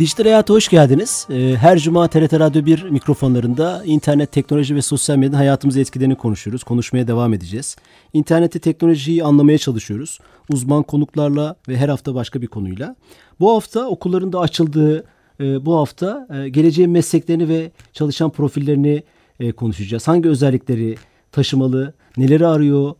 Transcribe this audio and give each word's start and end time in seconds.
Dijital 0.00 0.24
Hayat'a 0.24 0.54
hoş 0.54 0.68
geldiniz. 0.68 1.26
Ee, 1.30 1.56
her 1.56 1.78
cuma 1.78 2.08
TRT 2.08 2.32
Radyo 2.32 2.66
1 2.66 2.82
mikrofonlarında 2.82 3.82
internet, 3.84 4.32
teknoloji 4.32 4.74
ve 4.74 4.82
sosyal 4.82 5.16
medyanın 5.16 5.36
hayatımızı 5.36 5.80
etkilerini 5.80 6.14
konuşuyoruz. 6.14 6.64
Konuşmaya 6.64 7.06
devam 7.06 7.34
edeceğiz. 7.34 7.76
İnterneti, 8.12 8.60
teknolojiyi 8.60 9.24
anlamaya 9.24 9.58
çalışıyoruz. 9.58 10.18
Uzman 10.50 10.82
konuklarla 10.82 11.56
ve 11.68 11.76
her 11.76 11.88
hafta 11.88 12.14
başka 12.14 12.42
bir 12.42 12.46
konuyla. 12.46 12.96
Bu 13.40 13.54
hafta 13.54 13.86
okulların 13.86 14.32
da 14.32 14.40
açıldığı 14.40 15.04
e, 15.40 15.66
bu 15.66 15.76
hafta 15.76 16.28
e, 16.34 16.48
geleceğin 16.48 16.90
mesleklerini 16.90 17.48
ve 17.48 17.70
çalışan 17.92 18.30
profillerini 18.30 19.02
e, 19.40 19.52
konuşacağız. 19.52 20.08
Hangi 20.08 20.28
özellikleri 20.28 20.96
taşımalı, 21.32 21.94
neleri 22.16 22.46
arıyor 22.46 22.94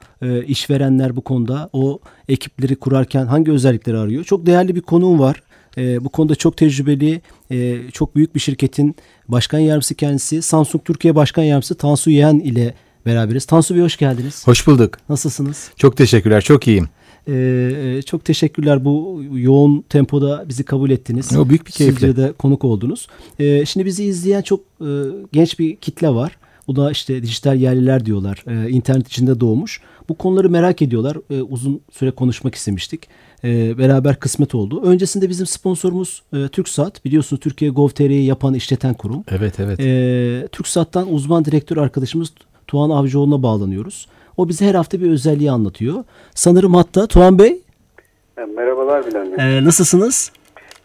işverenler 0.46 1.16
bu 1.16 1.20
konuda, 1.20 1.70
o 1.72 2.00
ekipleri 2.28 2.76
kurarken 2.76 3.26
hangi 3.26 3.52
özellikleri 3.52 3.98
arıyor? 3.98 4.24
Çok 4.24 4.46
değerli 4.46 4.74
bir 4.74 4.80
konuğum 4.80 5.18
var. 5.18 5.42
E, 5.80 6.04
bu 6.04 6.08
konuda 6.08 6.34
çok 6.34 6.56
tecrübeli, 6.56 7.20
e, 7.50 7.78
çok 7.92 8.16
büyük 8.16 8.34
bir 8.34 8.40
şirketin 8.40 8.96
başkan 9.28 9.58
yardımcısı 9.58 9.94
kendisi. 9.94 10.42
Samsung 10.42 10.84
Türkiye 10.84 11.14
Başkan 11.14 11.42
Yardımcısı 11.42 11.74
Tansu 11.74 12.10
Yeğen 12.10 12.38
ile 12.38 12.74
beraberiz. 13.06 13.44
Tansu 13.44 13.74
Bey 13.74 13.82
hoş 13.82 13.96
geldiniz. 13.96 14.46
Hoş 14.46 14.66
bulduk. 14.66 14.98
Nasılsınız? 15.08 15.70
Çok 15.76 15.96
teşekkürler, 15.96 16.40
çok 16.40 16.68
iyiyim. 16.68 16.88
Ee, 17.28 18.00
çok 18.06 18.24
teşekkürler 18.24 18.84
bu 18.84 19.22
yoğun 19.32 19.84
tempoda 19.88 20.44
bizi 20.48 20.64
kabul 20.64 20.90
ettiniz. 20.90 21.36
O 21.36 21.48
büyük 21.48 21.66
bir 21.66 21.72
keyifle. 21.72 22.06
Sizce 22.06 22.22
de 22.22 22.32
konuk 22.32 22.64
oldunuz. 22.64 23.06
Ee, 23.38 23.66
şimdi 23.66 23.86
bizi 23.86 24.04
izleyen 24.04 24.42
çok 24.42 24.60
e, 24.80 24.88
genç 25.32 25.58
bir 25.58 25.76
kitle 25.76 26.08
var. 26.08 26.36
Bu 26.66 26.76
da 26.76 26.90
işte 26.90 27.22
dijital 27.22 27.56
yerliler 27.56 28.06
diyorlar. 28.06 28.44
Ee, 28.46 28.70
internet 28.70 29.08
içinde 29.08 29.40
doğmuş. 29.40 29.80
Bu 30.08 30.14
konuları 30.14 30.50
merak 30.50 30.82
ediyorlar. 30.82 31.16
Ee, 31.30 31.42
uzun 31.42 31.80
süre 31.92 32.10
konuşmak 32.10 32.54
istemiştik 32.54 33.08
e, 33.44 33.78
beraber 33.78 34.16
kısmet 34.20 34.54
oldu. 34.54 34.82
Öncesinde 34.84 35.28
bizim 35.28 35.46
sponsorumuz 35.46 36.22
e, 36.32 36.48
TürkSat. 36.48 37.04
Biliyorsunuz 37.04 37.40
Türkiye 37.40 37.70
Gov.tr'yi 37.70 38.24
yapan 38.24 38.54
işleten 38.54 38.94
kurum. 38.94 39.24
Evet 39.30 39.60
evet. 39.60 39.80
E, 39.80 40.48
TürkSat'tan 40.52 41.12
uzman 41.12 41.44
direktör 41.44 41.76
arkadaşımız 41.76 42.32
Tuğan 42.66 42.90
Avcıoğlu'na 42.90 43.42
bağlanıyoruz. 43.42 44.08
O 44.36 44.48
bize 44.48 44.66
her 44.66 44.74
hafta 44.74 45.00
bir 45.00 45.10
özelliği 45.10 45.50
anlatıyor. 45.50 46.04
Sanırım 46.34 46.74
hatta 46.74 47.06
Tuğan 47.06 47.38
Bey. 47.38 47.60
Merhabalar 48.56 49.06
Bilal 49.06 49.38
Bey. 49.38 49.58
E, 49.58 49.64
nasılsınız? 49.64 50.32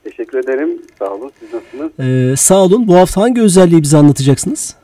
Teşekkür 0.03 0.37
ederim. 0.37 0.81
Sağ 0.99 1.13
olun. 1.13 1.31
Siz 1.39 1.53
nasılsınız? 1.53 1.99
E, 1.99 2.35
sağ 2.35 2.63
olun. 2.63 2.87
Bu 2.87 2.95
hafta 2.95 3.21
hangi 3.21 3.41
özelliği 3.41 3.81
bize 3.81 3.97
anlatacaksınız? 3.97 4.75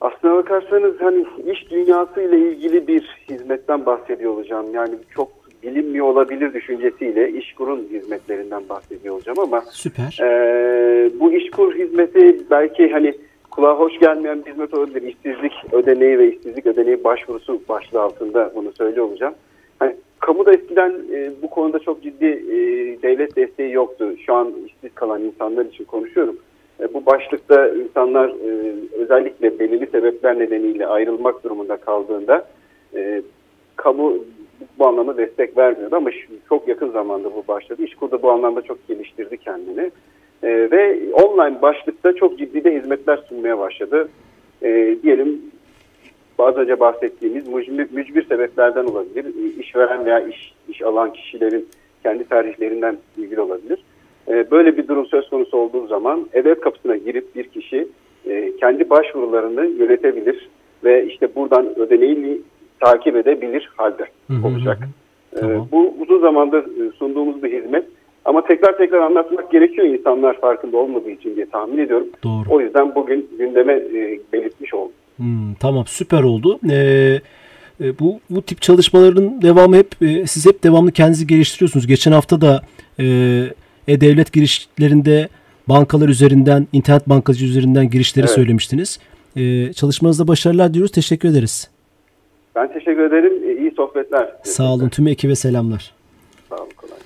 Aslına 0.00 0.34
bakarsanız 0.34 0.94
hani 1.00 1.26
iş 1.52 1.70
dünyası 1.70 2.20
ile 2.20 2.50
ilgili 2.50 2.88
bir 2.88 3.02
hizmetten 3.30 3.86
bahsediyor 3.86 4.32
olacağım. 4.32 4.74
Yani 4.74 4.94
çok 5.14 5.28
bilinmiyor 5.68 6.06
olabilir 6.06 6.54
düşüncesiyle 6.54 7.30
işkurun 7.30 7.88
hizmetlerinden 7.92 8.68
bahsediyor 8.68 9.14
olacağım 9.14 9.38
ama 9.38 9.62
süper. 9.70 10.18
E, 10.22 11.10
bu 11.20 11.32
işkur 11.32 11.74
hizmeti 11.74 12.50
belki 12.50 12.90
hani 12.90 13.14
kulağa 13.50 13.74
hoş 13.74 13.98
gelmeyen 13.98 14.44
bir 14.44 14.50
hizmet 14.50 14.74
olabilir. 14.74 15.02
İşsizlik 15.02 15.52
ödeneği 15.72 16.18
ve 16.18 16.32
işsizlik 16.32 16.66
ödeneği 16.66 17.04
başvurusu 17.04 17.60
başlığı 17.68 18.00
altında 18.00 18.52
bunu 18.54 18.72
söylüyor 18.72 19.06
olacağım. 19.06 19.34
Hani 19.78 19.96
kamuda 20.18 20.52
eskiden 20.52 20.94
e, 21.12 21.30
bu 21.42 21.50
konuda 21.50 21.78
çok 21.78 22.02
ciddi 22.02 22.26
e, 22.26 22.56
devlet 23.02 23.36
desteği 23.36 23.72
yoktu. 23.72 24.14
Şu 24.26 24.34
an 24.34 24.52
işsiz 24.66 24.94
kalan 24.94 25.22
insanlar 25.22 25.64
için 25.64 25.84
konuşuyorum. 25.84 26.36
E, 26.80 26.94
bu 26.94 27.06
başlıkta 27.06 27.68
insanlar 27.68 28.28
e, 28.28 28.74
özellikle 28.92 29.58
belirli 29.58 29.86
sebepler 29.86 30.38
nedeniyle 30.38 30.86
ayrılmak 30.86 31.44
durumunda 31.44 31.76
kaldığında 31.76 32.46
e, 32.94 33.22
kamu 33.76 34.14
bu 34.78 34.86
anlamda 34.86 35.16
destek 35.16 35.56
vermiyordu 35.56 35.96
ama 35.96 36.10
çok 36.48 36.68
yakın 36.68 36.90
zamanda 36.90 37.34
bu 37.34 37.44
başladı. 37.48 37.82
İşkur 37.82 38.10
da 38.10 38.22
bu 38.22 38.30
anlamda 38.30 38.62
çok 38.62 38.88
geliştirdi 38.88 39.36
kendini. 39.36 39.90
E, 40.42 40.70
ve 40.70 41.12
online 41.12 41.62
başlıkta 41.62 42.12
çok 42.12 42.38
ciddi 42.38 42.64
de 42.64 42.74
hizmetler 42.74 43.16
sunmaya 43.28 43.58
başladı. 43.58 44.08
E, 44.62 44.96
diyelim 45.02 45.42
az 46.38 46.56
önce 46.56 46.80
bahsettiğimiz 46.80 47.48
mücbir, 47.48 47.86
mücbir 47.90 48.26
sebeplerden 48.26 48.84
olabilir. 48.84 49.24
E, 49.24 49.60
işveren 49.60 50.06
veya 50.06 50.20
iş, 50.20 50.54
iş 50.68 50.82
alan 50.82 51.12
kişilerin 51.12 51.68
kendi 52.02 52.24
tercihlerinden 52.24 52.96
ilgili 53.16 53.40
olabilir. 53.40 53.84
E, 54.28 54.50
böyle 54.50 54.76
bir 54.76 54.88
durum 54.88 55.06
söz 55.06 55.30
konusu 55.30 55.56
olduğu 55.56 55.86
zaman 55.86 56.28
ev 56.32 56.54
kapısına 56.54 56.96
girip 56.96 57.36
bir 57.36 57.44
kişi 57.44 57.88
e, 58.26 58.56
kendi 58.56 58.90
başvurularını 58.90 59.66
yönetebilir 59.66 60.48
ve 60.84 61.06
işte 61.06 61.34
buradan 61.34 61.78
ödeneğini 61.78 62.38
takip 62.80 63.16
edebilir 63.16 63.70
halde 63.76 64.06
olacak. 64.44 64.78
Hı 64.80 64.84
hı 64.84 64.86
hı. 64.86 64.90
Ee, 65.36 65.40
tamam. 65.40 65.68
bu 65.72 65.94
uzun 66.00 66.20
zamandır 66.20 66.62
e, 66.62 66.92
sunduğumuz 66.98 67.42
bir 67.42 67.62
hizmet. 67.62 67.84
Ama 68.24 68.44
tekrar 68.44 68.78
tekrar 68.78 68.98
anlatmak 68.98 69.50
gerekiyor 69.52 69.86
insanlar 69.86 70.40
farkında 70.40 70.76
olmadığı 70.76 71.10
için 71.10 71.36
diye 71.36 71.48
tahmin 71.50 71.78
ediyorum. 71.78 72.06
Doğru. 72.24 72.44
O 72.50 72.60
yüzden 72.60 72.94
bugün 72.94 73.30
gündeme 73.38 73.72
e, 73.72 74.20
belirtmiş 74.32 74.74
oldum. 74.74 74.92
Hmm, 75.16 75.54
tamam 75.60 75.84
süper 75.86 76.22
oldu. 76.22 76.58
Ee, 76.70 77.20
e, 77.80 77.98
bu 77.98 78.20
bu 78.30 78.42
tip 78.42 78.62
çalışmaların 78.62 79.42
devamı 79.42 79.76
hep 79.76 80.02
e, 80.02 80.26
siz 80.26 80.46
hep 80.46 80.64
devamlı 80.64 80.92
kendinizi 80.92 81.26
geliştiriyorsunuz. 81.26 81.86
Geçen 81.86 82.12
hafta 82.12 82.40
da 82.40 82.62
e, 83.00 83.04
e-devlet 83.88 84.32
girişlerinde 84.32 85.28
bankalar 85.68 86.08
üzerinden, 86.08 86.66
internet 86.72 87.08
bankacı 87.08 87.44
üzerinden 87.44 87.90
girişleri 87.90 88.26
evet. 88.26 88.34
söylemiştiniz. 88.34 89.00
E, 89.36 89.72
çalışmanızda 89.72 90.28
başarılar 90.28 90.74
diyoruz. 90.74 90.92
Teşekkür 90.92 91.28
ederiz. 91.28 91.70
Ben 92.58 92.72
teşekkür 92.72 93.00
ederim. 93.00 93.50
E, 93.50 93.60
iyi 93.60 93.70
sohbetler. 93.76 94.28
Sağ 94.42 94.74
olun. 94.74 94.88
Tüm 94.88 95.06
ekibe 95.06 95.34
selamlar. 95.34 95.94
Sağ 96.48 96.56
olun. 96.56 96.70
Kolay 96.76 96.98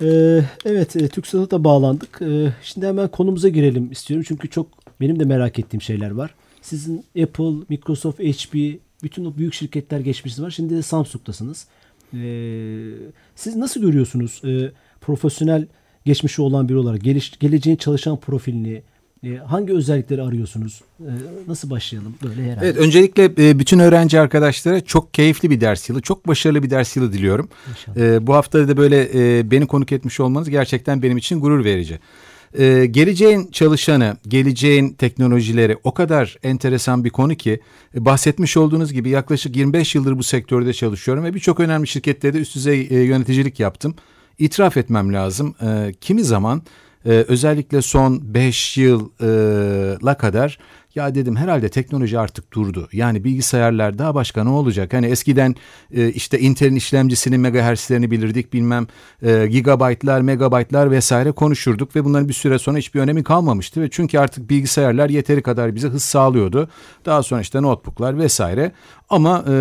ee, 0.00 0.40
evet, 0.64 0.96
e, 0.96 1.08
TürkSat'a 1.08 1.50
da 1.50 1.64
bağlandık. 1.64 2.22
Ee, 2.22 2.48
şimdi 2.62 2.86
hemen 2.86 3.08
konumuza 3.08 3.48
girelim 3.48 3.90
istiyorum. 3.92 4.24
Çünkü 4.28 4.50
çok 4.50 4.66
benim 5.00 5.20
de 5.20 5.24
merak 5.24 5.58
ettiğim 5.58 5.82
şeyler 5.82 6.10
var. 6.10 6.34
Sizin 6.62 7.04
Apple, 7.22 7.64
Microsoft, 7.68 8.20
HP, 8.20 8.80
bütün 9.02 9.24
o 9.24 9.36
büyük 9.36 9.54
şirketler 9.54 10.00
geçmişiniz 10.00 10.42
var. 10.46 10.50
Şimdi 10.50 10.76
de 10.76 10.82
Samsung'tasınız. 10.82 11.68
Ee, 12.14 12.18
siz 13.34 13.56
nasıl 13.56 13.80
görüyorsunuz 13.80 14.42
e, 14.44 14.70
profesyonel 15.00 15.66
geçmişi 16.04 16.42
olan 16.42 16.68
biri 16.68 16.76
olarak 16.76 17.00
geliş, 17.00 17.38
geleceğin 17.38 17.76
çalışan 17.76 18.16
profilini, 18.16 18.82
hangi 19.34 19.72
özellikleri 19.72 20.22
arıyorsunuz? 20.22 20.82
Ee, 21.00 21.04
nasıl 21.48 21.70
başlayalım 21.70 22.14
böyle 22.22 22.42
herhalde? 22.44 22.66
Evet 22.66 22.76
öncelikle 22.76 23.24
e, 23.24 23.58
bütün 23.58 23.78
öğrenci 23.78 24.20
arkadaşlara 24.20 24.80
çok 24.80 25.14
keyifli 25.14 25.50
bir 25.50 25.60
ders 25.60 25.88
yılı, 25.88 26.00
çok 26.00 26.28
başarılı 26.28 26.62
bir 26.62 26.70
ders 26.70 26.96
yılı 26.96 27.12
diliyorum. 27.12 27.48
İnşallah. 27.70 28.26
Bu 28.26 28.34
hafta 28.34 28.68
da 28.68 28.76
böyle 28.76 29.08
e, 29.14 29.50
beni 29.50 29.66
konuk 29.66 29.92
etmiş 29.92 30.20
olmanız 30.20 30.50
gerçekten 30.50 31.02
benim 31.02 31.16
için 31.16 31.40
gurur 31.40 31.64
verici. 31.64 31.98
Ee, 32.58 32.86
geleceğin 32.86 33.48
çalışanı, 33.52 34.16
geleceğin 34.28 34.92
teknolojileri 34.92 35.76
o 35.84 35.94
kadar 35.94 36.38
enteresan 36.42 37.04
bir 37.04 37.10
konu 37.10 37.34
ki 37.34 37.60
e, 37.94 38.04
bahsetmiş 38.04 38.56
olduğunuz 38.56 38.92
gibi 38.92 39.08
yaklaşık 39.08 39.56
25 39.56 39.94
yıldır 39.94 40.18
bu 40.18 40.22
sektörde 40.22 40.72
çalışıyorum 40.72 41.24
ve 41.24 41.34
birçok 41.34 41.60
önemli 41.60 41.86
şirketlerde 41.86 42.38
üst 42.38 42.54
düzey 42.54 42.86
yöneticilik 42.90 43.60
yaptım. 43.60 43.94
İtiraf 44.38 44.76
etmem 44.76 45.12
lazım. 45.12 45.54
kimi 46.00 46.24
zaman 46.24 46.62
ee, 47.06 47.10
özellikle 47.28 47.82
son 47.82 48.34
5 48.34 48.76
yıla 48.76 50.16
kadar 50.16 50.58
ya 50.96 51.14
dedim 51.14 51.36
herhalde 51.36 51.68
teknoloji 51.68 52.18
artık 52.18 52.52
durdu. 52.52 52.88
Yani 52.92 53.24
bilgisayarlar 53.24 53.98
daha 53.98 54.14
başka 54.14 54.44
ne 54.44 54.50
olacak? 54.50 54.92
Hani 54.92 55.06
eskiden 55.06 55.54
e, 55.94 56.08
işte 56.08 56.38
Intel'in 56.38 56.76
işlemcisinin 56.76 57.40
megahertzlerini 57.40 58.10
bilirdik 58.10 58.52
bilmem 58.52 58.86
e, 59.22 59.46
gigabaytlar, 59.46 60.20
megabaytlar 60.20 60.90
vesaire 60.90 61.32
konuşurduk 61.32 61.96
ve 61.96 62.04
bunların 62.04 62.28
bir 62.28 62.34
süre 62.34 62.58
sonra 62.58 62.78
hiçbir 62.78 63.00
önemi 63.00 63.24
kalmamıştı. 63.24 63.80
ve 63.80 63.90
Çünkü 63.90 64.18
artık 64.18 64.50
bilgisayarlar 64.50 65.10
yeteri 65.10 65.42
kadar 65.42 65.74
bize 65.74 65.88
hız 65.88 66.02
sağlıyordu. 66.02 66.68
Daha 67.04 67.22
sonra 67.22 67.40
işte 67.40 67.62
notebooklar 67.62 68.18
vesaire. 68.18 68.72
Ama 69.08 69.44
e, 69.48 69.52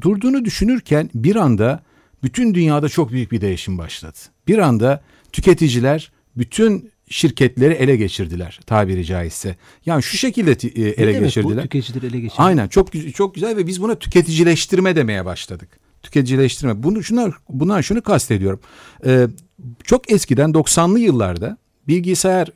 durduğunu 0.00 0.44
düşünürken 0.44 1.10
bir 1.14 1.36
anda 1.36 1.82
bütün 2.22 2.54
dünyada 2.54 2.88
çok 2.88 3.10
büyük 3.10 3.32
bir 3.32 3.40
değişim 3.40 3.78
başladı. 3.78 4.18
Bir 4.46 4.58
anda 4.58 5.02
tüketiciler 5.32 6.12
bütün 6.36 6.92
şirketleri 7.08 7.72
ele 7.72 7.96
geçirdiler 7.96 8.60
tabiri 8.66 9.04
caizse. 9.04 9.56
Yani 9.86 10.02
şu 10.02 10.16
şekilde 10.16 10.50
e, 10.50 10.88
ele 10.88 11.12
ne 11.12 11.18
geçirdiler. 11.18 11.56
Bu, 11.56 11.62
tüketicileri 11.62 12.06
ele 12.06 12.20
geçirdiler. 12.20 12.46
Aynen 12.46 12.68
çok 12.68 13.14
çok 13.14 13.34
güzel 13.34 13.56
ve 13.56 13.66
biz 13.66 13.82
buna 13.82 13.94
tüketicileştirme 13.94 14.96
demeye 14.96 15.24
başladık. 15.24 15.68
Tüketicileştirme. 16.02 16.82
Bunu 16.82 17.02
şuna 17.02 17.32
bundan 17.48 17.80
şunu 17.80 18.02
kastediyorum. 18.02 18.60
Ee, 19.06 19.28
çok 19.84 20.12
eskiden 20.12 20.50
90'lı 20.50 20.98
yıllarda 20.98 21.56
bilgisayarla 21.88 22.52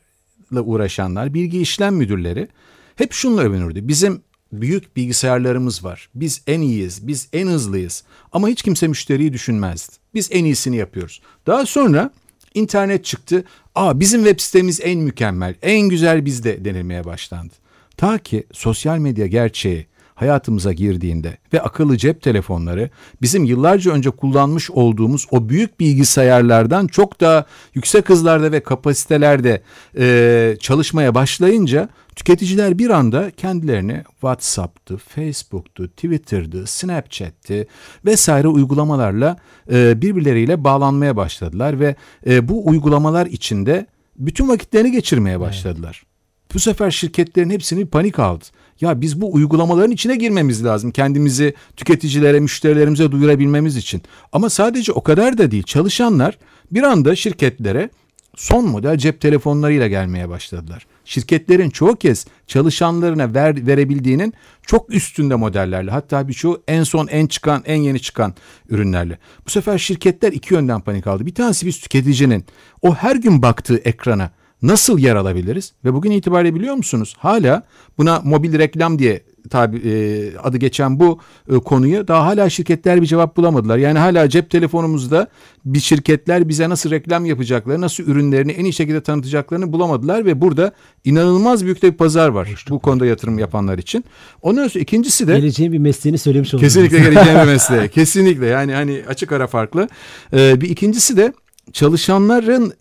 uğraşanlar, 0.64 1.34
bilgi 1.34 1.60
işlem 1.60 1.94
müdürleri 1.94 2.48
hep 2.96 3.12
şunla 3.12 3.42
övünürdü. 3.42 3.88
Bizim 3.88 4.22
büyük 4.52 4.96
bilgisayarlarımız 4.96 5.84
var. 5.84 6.08
Biz 6.14 6.42
en 6.46 6.60
iyiyiz, 6.60 7.08
biz 7.08 7.28
en 7.32 7.46
hızlıyız. 7.46 8.04
Ama 8.32 8.48
hiç 8.48 8.62
kimse 8.62 8.88
müşteriyi 8.88 9.32
düşünmezdi. 9.32 9.92
Biz 10.14 10.28
en 10.32 10.44
iyisini 10.44 10.76
yapıyoruz. 10.76 11.20
Daha 11.46 11.66
sonra 11.66 12.10
internet 12.56 13.04
çıktı. 13.04 13.44
Aa 13.74 14.00
bizim 14.00 14.24
web 14.24 14.40
sitemiz 14.40 14.80
en 14.82 14.98
mükemmel, 14.98 15.54
en 15.62 15.88
güzel 15.88 16.24
bizde 16.24 16.64
denilmeye 16.64 17.04
başlandı. 17.04 17.54
Ta 17.96 18.18
ki 18.18 18.44
sosyal 18.52 18.98
medya 18.98 19.26
gerçeği 19.26 19.86
hayatımıza 20.16 20.72
girdiğinde 20.72 21.38
ve 21.52 21.60
akıllı 21.60 21.96
cep 21.96 22.22
telefonları 22.22 22.90
bizim 23.22 23.44
yıllarca 23.44 23.92
önce 23.92 24.10
kullanmış 24.10 24.70
olduğumuz 24.70 25.26
o 25.30 25.48
büyük 25.48 25.80
bilgisayarlardan 25.80 26.86
çok 26.86 27.20
daha 27.20 27.44
yüksek 27.74 28.08
hızlarda 28.08 28.52
ve 28.52 28.60
kapasitelerde 28.60 29.62
e, 29.98 30.56
çalışmaya 30.60 31.14
başlayınca 31.14 31.88
tüketiciler 32.16 32.78
bir 32.78 32.90
anda 32.90 33.30
kendilerini 33.30 34.02
WhatsApp'tı, 34.10 34.96
Facebook'tu, 34.96 35.88
Twitter'dı, 35.88 36.66
Snapchat'ti 36.66 37.66
vesaire 38.04 38.48
uygulamalarla 38.48 39.36
e, 39.72 40.02
birbirleriyle 40.02 40.64
bağlanmaya 40.64 41.16
başladılar 41.16 41.80
ve 41.80 41.96
e, 42.26 42.48
bu 42.48 42.66
uygulamalar 42.66 43.26
içinde 43.26 43.86
bütün 44.18 44.48
vakitlerini 44.48 44.92
geçirmeye 44.92 45.40
başladılar. 45.40 46.02
Evet. 46.04 46.15
Bu 46.56 46.60
sefer 46.60 46.90
şirketlerin 46.90 47.50
hepsini 47.50 47.86
panik 47.86 48.18
aldı. 48.18 48.44
Ya 48.80 49.00
biz 49.00 49.20
bu 49.20 49.34
uygulamaların 49.34 49.90
içine 49.90 50.16
girmemiz 50.16 50.64
lazım. 50.64 50.90
Kendimizi 50.90 51.54
tüketicilere, 51.76 52.40
müşterilerimize 52.40 53.12
duyurabilmemiz 53.12 53.76
için. 53.76 54.02
Ama 54.32 54.50
sadece 54.50 54.92
o 54.92 55.02
kadar 55.02 55.38
da 55.38 55.50
değil. 55.50 55.62
Çalışanlar 55.62 56.38
bir 56.70 56.82
anda 56.82 57.16
şirketlere 57.16 57.90
son 58.36 58.68
model 58.68 58.98
cep 58.98 59.20
telefonlarıyla 59.20 59.88
gelmeye 59.88 60.28
başladılar. 60.28 60.86
Şirketlerin 61.04 61.70
çoğu 61.70 61.96
kez 61.96 62.26
çalışanlarına 62.46 63.34
ver, 63.34 63.66
verebildiğinin 63.66 64.34
çok 64.62 64.94
üstünde 64.94 65.34
modellerle 65.34 65.90
hatta 65.90 66.28
birçoğu 66.28 66.62
en 66.68 66.82
son 66.82 67.06
en 67.06 67.26
çıkan 67.26 67.62
en 67.66 67.82
yeni 67.82 68.00
çıkan 68.00 68.34
ürünlerle. 68.68 69.18
Bu 69.46 69.50
sefer 69.50 69.78
şirketler 69.78 70.32
iki 70.32 70.54
yönden 70.54 70.80
panik 70.80 71.06
aldı. 71.06 71.26
Bir 71.26 71.34
tanesi 71.34 71.66
biz 71.66 71.80
tüketicinin 71.80 72.44
o 72.82 72.94
her 72.94 73.16
gün 73.16 73.42
baktığı 73.42 73.76
ekrana 73.76 74.30
nasıl 74.62 74.98
yer 74.98 75.16
alabiliriz? 75.16 75.72
Ve 75.84 75.94
bugün 75.94 76.10
itibariyle 76.10 76.54
biliyor 76.54 76.74
musunuz? 76.74 77.14
Hala 77.18 77.62
buna 77.98 78.20
mobil 78.24 78.58
reklam 78.58 78.98
diye 78.98 79.22
tabi 79.50 79.76
e, 79.76 79.92
adı 80.38 80.56
geçen 80.56 81.00
bu 81.00 81.18
e, 81.52 81.54
konuyu 81.54 82.08
daha 82.08 82.26
hala 82.26 82.50
şirketler 82.50 83.02
bir 83.02 83.06
cevap 83.06 83.36
bulamadılar. 83.36 83.78
Yani 83.78 83.98
hala 83.98 84.28
cep 84.28 84.50
telefonumuzda 84.50 85.28
bir 85.64 85.80
şirketler 85.80 86.48
bize 86.48 86.68
nasıl 86.68 86.90
reklam 86.90 87.26
yapacakları, 87.26 87.80
nasıl 87.80 88.04
ürünlerini 88.04 88.52
en 88.52 88.64
iyi 88.64 88.72
şekilde 88.72 89.00
tanıtacaklarını 89.00 89.72
bulamadılar 89.72 90.24
ve 90.24 90.40
burada 90.40 90.72
inanılmaz 91.04 91.64
büyük 91.64 91.82
de 91.82 91.92
bir 91.92 91.96
pazar 91.96 92.28
var 92.28 92.52
Hoştuk. 92.52 92.70
bu 92.70 92.78
konuda 92.78 93.06
yatırım 93.06 93.38
yapanlar 93.38 93.78
için. 93.78 94.04
Ondan 94.42 94.68
sonra 94.68 94.82
ikincisi 94.82 95.28
de 95.28 95.36
geleceğin 95.36 95.72
bir 95.72 95.78
mesleğini 95.78 96.18
söylemiş 96.18 96.54
oldunuz. 96.54 96.62
Kesinlikle 96.62 96.98
geleceğin 96.98 97.38
bir 97.38 97.44
mesleği. 97.52 97.88
Kesinlikle. 97.88 98.46
Yani 98.46 98.72
hani 98.72 99.02
açık 99.08 99.32
ara 99.32 99.46
farklı. 99.46 99.88
Ee, 100.32 100.60
bir 100.60 100.70
ikincisi 100.70 101.16
de 101.16 101.32
çalışanların 101.72 102.72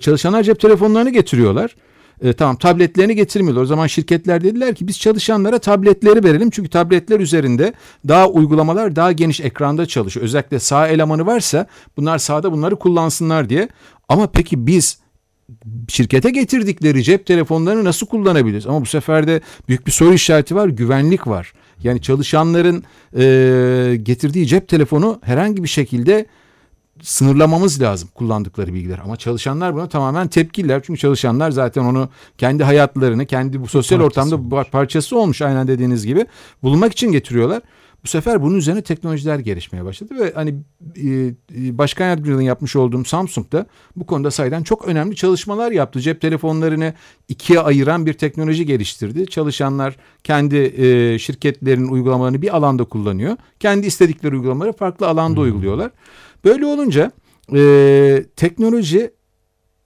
çalışanlar 0.00 0.42
cep 0.42 0.60
telefonlarını 0.60 1.10
getiriyorlar. 1.10 1.76
E, 2.22 2.32
tamam 2.32 2.56
tabletlerini 2.56 3.16
getirmiyorlar. 3.16 3.62
O 3.62 3.66
zaman 3.66 3.86
şirketler 3.86 4.44
dediler 4.44 4.74
ki 4.74 4.88
biz 4.88 5.00
çalışanlara 5.00 5.58
tabletleri 5.58 6.24
verelim. 6.24 6.50
Çünkü 6.50 6.70
tabletler 6.70 7.20
üzerinde 7.20 7.72
daha 8.08 8.28
uygulamalar 8.28 8.96
daha 8.96 9.12
geniş 9.12 9.40
ekranda 9.40 9.86
çalışıyor. 9.86 10.24
Özellikle 10.24 10.58
sağ 10.58 10.88
elemanı 10.88 11.26
varsa 11.26 11.66
bunlar 11.96 12.18
sağda 12.18 12.52
bunları 12.52 12.76
kullansınlar 12.76 13.48
diye. 13.48 13.68
Ama 14.08 14.26
peki 14.26 14.66
biz 14.66 14.98
şirkete 15.88 16.30
getirdikleri 16.30 17.02
cep 17.02 17.26
telefonlarını 17.26 17.84
nasıl 17.84 18.06
kullanabiliriz? 18.06 18.66
Ama 18.66 18.80
bu 18.80 18.86
sefer 18.86 19.26
de 19.26 19.40
büyük 19.68 19.86
bir 19.86 19.92
soru 19.92 20.14
işareti 20.14 20.56
var, 20.56 20.68
güvenlik 20.68 21.26
var. 21.26 21.52
Yani 21.82 22.02
çalışanların 22.02 22.84
e, 23.16 23.96
getirdiği 24.02 24.46
cep 24.46 24.68
telefonu 24.68 25.20
herhangi 25.22 25.62
bir 25.62 25.68
şekilde 25.68 26.26
sınırlamamız 27.02 27.82
lazım 27.82 28.08
kullandıkları 28.14 28.74
bilgiler. 28.74 29.00
Ama 29.04 29.16
çalışanlar 29.16 29.74
buna 29.74 29.88
tamamen 29.88 30.28
tepkiler. 30.28 30.82
Çünkü 30.82 31.00
çalışanlar 31.00 31.50
zaten 31.50 31.84
onu 31.84 32.08
kendi 32.38 32.64
hayatlarını, 32.64 33.26
kendi 33.26 33.60
bu 33.60 33.66
sosyal 33.66 33.98
parçası 33.98 34.20
ortamda 34.20 34.56
olmuş. 34.56 34.70
parçası 34.70 35.18
olmuş 35.18 35.42
aynen 35.42 35.68
dediğiniz 35.68 36.06
gibi 36.06 36.26
bulmak 36.62 36.92
için 36.92 37.12
getiriyorlar. 37.12 37.62
Bu 38.04 38.08
sefer 38.08 38.42
bunun 38.42 38.56
üzerine 38.56 38.82
teknolojiler 38.82 39.38
gelişmeye 39.38 39.84
başladı 39.84 40.14
ve 40.20 40.32
hani 40.34 40.54
e, 40.96 41.10
e 41.66 41.78
başkan 41.78 42.06
yardımcılığını 42.06 42.42
yapmış 42.42 42.76
olduğum 42.76 43.04
Samsung 43.04 43.52
da 43.52 43.66
bu 43.96 44.06
konuda 44.06 44.30
sayeden 44.30 44.62
çok 44.62 44.88
önemli 44.88 45.16
çalışmalar 45.16 45.72
yaptı. 45.72 46.00
Cep 46.00 46.20
telefonlarını 46.20 46.94
ikiye 47.28 47.60
ayıran 47.60 48.06
bir 48.06 48.12
teknoloji 48.12 48.66
geliştirdi. 48.66 49.26
Çalışanlar 49.26 49.96
kendi 50.24 50.56
e, 50.56 51.18
şirketlerin 51.18 51.88
uygulamalarını 51.88 52.42
bir 52.42 52.56
alanda 52.56 52.84
kullanıyor. 52.84 53.36
Kendi 53.60 53.86
istedikleri 53.86 54.34
uygulamaları 54.34 54.72
farklı 54.72 55.08
alanda 55.08 55.36
hmm. 55.36 55.44
uyguluyorlar. 55.44 55.90
Böyle 56.44 56.66
olunca 56.66 57.12
e, 57.54 58.24
teknoloji 58.36 59.10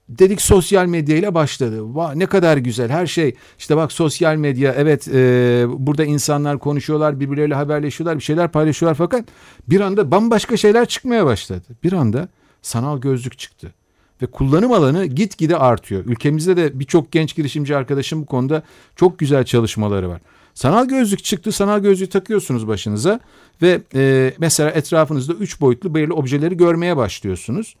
dedik 0.09 0.41
sosyal 0.41 0.85
medya 0.85 1.17
ile 1.17 1.33
başladı. 1.33 1.83
Ne 2.15 2.25
kadar 2.25 2.57
güzel 2.57 2.89
her 2.89 3.07
şey. 3.07 3.35
İşte 3.59 3.77
bak 3.77 3.91
sosyal 3.91 4.35
medya 4.35 4.73
evet 4.77 5.07
e, 5.07 5.65
burada 5.69 6.05
insanlar 6.05 6.59
konuşuyorlar 6.59 7.19
birbirleriyle 7.19 7.55
haberleşiyorlar 7.55 8.17
bir 8.17 8.23
şeyler 8.23 8.51
paylaşıyorlar 8.51 8.95
fakat 8.95 9.25
bir 9.67 9.79
anda 9.79 10.11
bambaşka 10.11 10.57
şeyler 10.57 10.85
çıkmaya 10.85 11.25
başladı. 11.25 11.65
Bir 11.83 11.93
anda 11.93 12.29
sanal 12.61 13.01
gözlük 13.01 13.39
çıktı 13.39 13.73
ve 14.21 14.25
kullanım 14.25 14.71
alanı 14.71 15.05
gitgide 15.05 15.57
artıyor. 15.57 16.05
Ülkemizde 16.05 16.57
de 16.57 16.79
birçok 16.79 17.11
genç 17.11 17.35
girişimci 17.35 17.75
arkadaşım 17.75 18.21
bu 18.21 18.25
konuda 18.25 18.63
çok 18.95 19.19
güzel 19.19 19.43
çalışmaları 19.43 20.09
var. 20.09 20.21
Sanal 20.57 20.87
gözlük 20.87 21.23
çıktı. 21.23 21.51
Sanal 21.51 21.79
gözlüğü 21.79 22.07
takıyorsunuz 22.07 22.67
başınıza 22.67 23.19
ve 23.61 23.81
e, 23.95 24.33
mesela 24.37 24.71
etrafınızda 24.71 25.33
üç 25.33 25.61
boyutlu 25.61 25.95
belirli 25.95 26.13
objeleri 26.13 26.57
görmeye 26.57 26.97
başlıyorsunuz. 26.97 27.75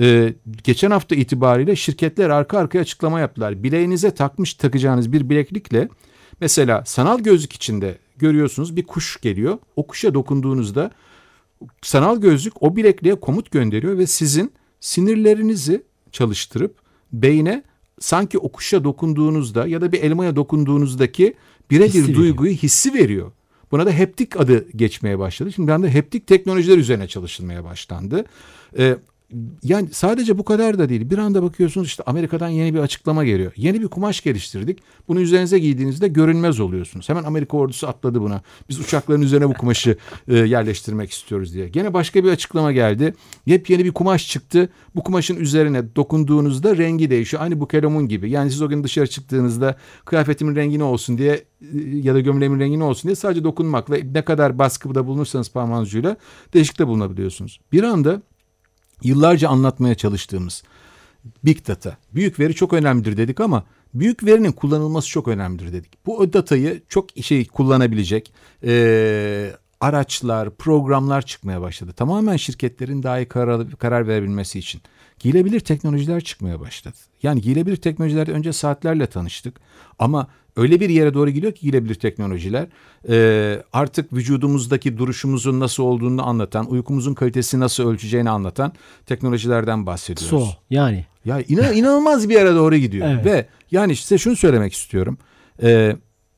E, 0.00 0.34
geçen 0.64 0.90
hafta 0.90 1.14
itibariyle 1.14 1.76
şirketler 1.76 2.30
arka 2.30 2.58
arkaya 2.58 2.80
açıklama 2.80 3.20
yaptılar. 3.20 3.62
Bileğinize 3.62 4.10
takmış 4.10 4.54
takacağınız 4.54 5.12
bir 5.12 5.30
bileklikle 5.30 5.88
mesela 6.40 6.84
sanal 6.86 7.18
gözlük 7.18 7.52
içinde 7.52 7.98
görüyorsunuz 8.16 8.76
bir 8.76 8.86
kuş 8.86 9.20
geliyor. 9.20 9.58
O 9.76 9.86
kuşa 9.86 10.14
dokunduğunuzda 10.14 10.90
sanal 11.82 12.20
gözlük 12.20 12.62
o 12.62 12.76
bilekliğe 12.76 13.14
komut 13.14 13.50
gönderiyor 13.50 13.98
ve 13.98 14.06
sizin 14.06 14.52
sinirlerinizi 14.80 15.82
çalıştırıp 16.12 16.76
beyne 17.12 17.62
sanki 18.00 18.38
o 18.38 18.52
kuşa 18.52 18.84
dokunduğunuzda 18.84 19.66
ya 19.66 19.80
da 19.80 19.92
bir 19.92 20.02
elmaya 20.02 20.36
dokunduğunuzdaki 20.36 21.34
birebir 21.70 22.14
duyguyu, 22.14 22.52
hissi 22.52 22.94
veriyor. 22.94 23.32
Buna 23.72 23.86
da 23.86 23.90
heptik 23.90 24.40
adı 24.40 24.68
geçmeye 24.76 25.18
başladı. 25.18 25.52
Şimdi 25.52 25.68
ben 25.68 25.82
de 25.82 25.90
heptik 25.90 26.26
teknolojiler 26.26 26.78
üzerine 26.78 27.08
çalışılmaya 27.08 27.64
başlandı. 27.64 28.24
Ee, 28.78 28.96
yani 29.62 29.88
sadece 29.92 30.38
bu 30.38 30.44
kadar 30.44 30.78
da 30.78 30.88
değil. 30.88 31.10
Bir 31.10 31.18
anda 31.18 31.42
bakıyorsunuz 31.42 31.86
işte 31.86 32.02
Amerika'dan 32.06 32.48
yeni 32.48 32.74
bir 32.74 32.78
açıklama 32.78 33.24
geliyor. 33.24 33.52
Yeni 33.56 33.80
bir 33.80 33.88
kumaş 33.88 34.20
geliştirdik. 34.20 34.78
Bunu 35.08 35.20
üzerinize 35.20 35.58
giydiğinizde 35.58 36.08
görünmez 36.08 36.60
oluyorsunuz. 36.60 37.08
Hemen 37.08 37.24
Amerika 37.24 37.56
ordusu 37.56 37.88
atladı 37.88 38.20
buna. 38.20 38.42
Biz 38.68 38.80
uçakların 38.80 39.22
üzerine 39.22 39.48
bu 39.48 39.54
kumaşı 39.54 39.96
e, 40.28 40.36
yerleştirmek 40.36 41.10
istiyoruz 41.10 41.54
diye. 41.54 41.68
Gene 41.68 41.94
başka 41.94 42.24
bir 42.24 42.30
açıklama 42.30 42.72
geldi. 42.72 43.14
Yepyeni 43.46 43.84
bir 43.84 43.92
kumaş 43.92 44.28
çıktı. 44.28 44.68
Bu 44.94 45.02
kumaşın 45.02 45.36
üzerine 45.36 45.96
dokunduğunuzda 45.96 46.76
rengi 46.76 47.10
değişiyor. 47.10 47.42
Aynı 47.42 47.60
bu 47.60 47.68
kelamun 47.68 48.08
gibi. 48.08 48.30
Yani 48.30 48.50
siz 48.50 48.62
o 48.62 48.68
gün 48.68 48.84
dışarı 48.84 49.06
çıktığınızda 49.06 49.76
kıyafetimin 50.04 50.56
rengi 50.56 50.78
ne 50.78 50.84
olsun 50.84 51.18
diye 51.18 51.32
e, 51.32 51.78
ya 52.02 52.14
da 52.14 52.20
gömleğimin 52.20 52.60
rengi 52.60 52.78
ne 52.78 52.84
olsun 52.84 53.08
diye 53.08 53.16
sadece 53.16 53.44
dokunmakla 53.44 53.96
ne 53.96 54.22
kadar 54.22 54.58
baskıda 54.58 55.06
bulunursanız 55.06 55.50
parmağınız 55.50 55.88
ucuyla 55.88 56.16
değişiklikte 56.54 56.86
bulunabiliyorsunuz. 56.86 57.60
Bir 57.72 57.82
anda 57.82 58.22
yıllarca 59.02 59.48
anlatmaya 59.48 59.94
çalıştığımız 59.94 60.62
Big 61.44 61.68
Data, 61.68 61.96
büyük 62.14 62.40
veri 62.40 62.54
çok 62.54 62.72
önemlidir 62.72 63.16
dedik 63.16 63.40
ama 63.40 63.64
büyük 63.94 64.24
verinin 64.24 64.52
kullanılması 64.52 65.08
çok 65.08 65.28
önemlidir 65.28 65.72
dedik. 65.72 66.06
Bu 66.06 66.32
datayı 66.32 66.82
çok 66.88 67.06
şey 67.22 67.46
kullanabilecek 67.46 68.32
e, 68.64 69.52
araçlar, 69.80 70.50
programlar 70.50 71.22
çıkmaya 71.22 71.60
başladı. 71.60 71.92
Tamamen 71.92 72.36
şirketlerin 72.36 73.02
daha 73.02 73.18
iyi 73.18 73.28
karar, 73.28 73.70
karar 73.70 74.08
verebilmesi 74.08 74.58
için. 74.58 74.82
Giyilebilir 75.18 75.60
teknolojiler 75.60 76.20
çıkmaya 76.20 76.60
başladı. 76.60 76.96
Yani 77.22 77.40
giyilebilir 77.40 77.76
teknolojilerde 77.76 78.32
önce 78.32 78.52
saatlerle 78.52 79.06
tanıştık 79.06 79.60
ama 79.98 80.28
öyle 80.56 80.80
bir 80.80 80.88
yere 80.88 81.14
doğru 81.14 81.30
gidiyor 81.30 81.52
ki 81.52 81.60
giyilebilir 81.60 81.94
teknolojiler 81.94 82.66
e, 83.08 83.62
artık 83.72 84.12
vücudumuzdaki 84.12 84.98
duruşumuzun 84.98 85.60
nasıl 85.60 85.82
olduğunu 85.82 86.26
anlatan, 86.28 86.70
uykumuzun 86.70 87.14
kalitesini 87.14 87.60
nasıl 87.60 87.88
ölçeceğini 87.88 88.30
anlatan 88.30 88.72
teknolojilerden 89.06 89.86
bahsediyoruz. 89.86 90.48
So 90.48 90.56
yani. 90.70 91.06
Ya 91.24 91.40
inan, 91.48 91.74
inanılmaz 91.74 92.28
bir 92.28 92.34
yere 92.34 92.54
doğru 92.54 92.76
gidiyor 92.76 93.08
evet. 93.10 93.24
ve 93.24 93.46
yani 93.70 93.96
size 93.96 94.18
şunu 94.18 94.36
söylemek 94.36 94.72
istiyorum. 94.72 95.18
E, 95.62 95.96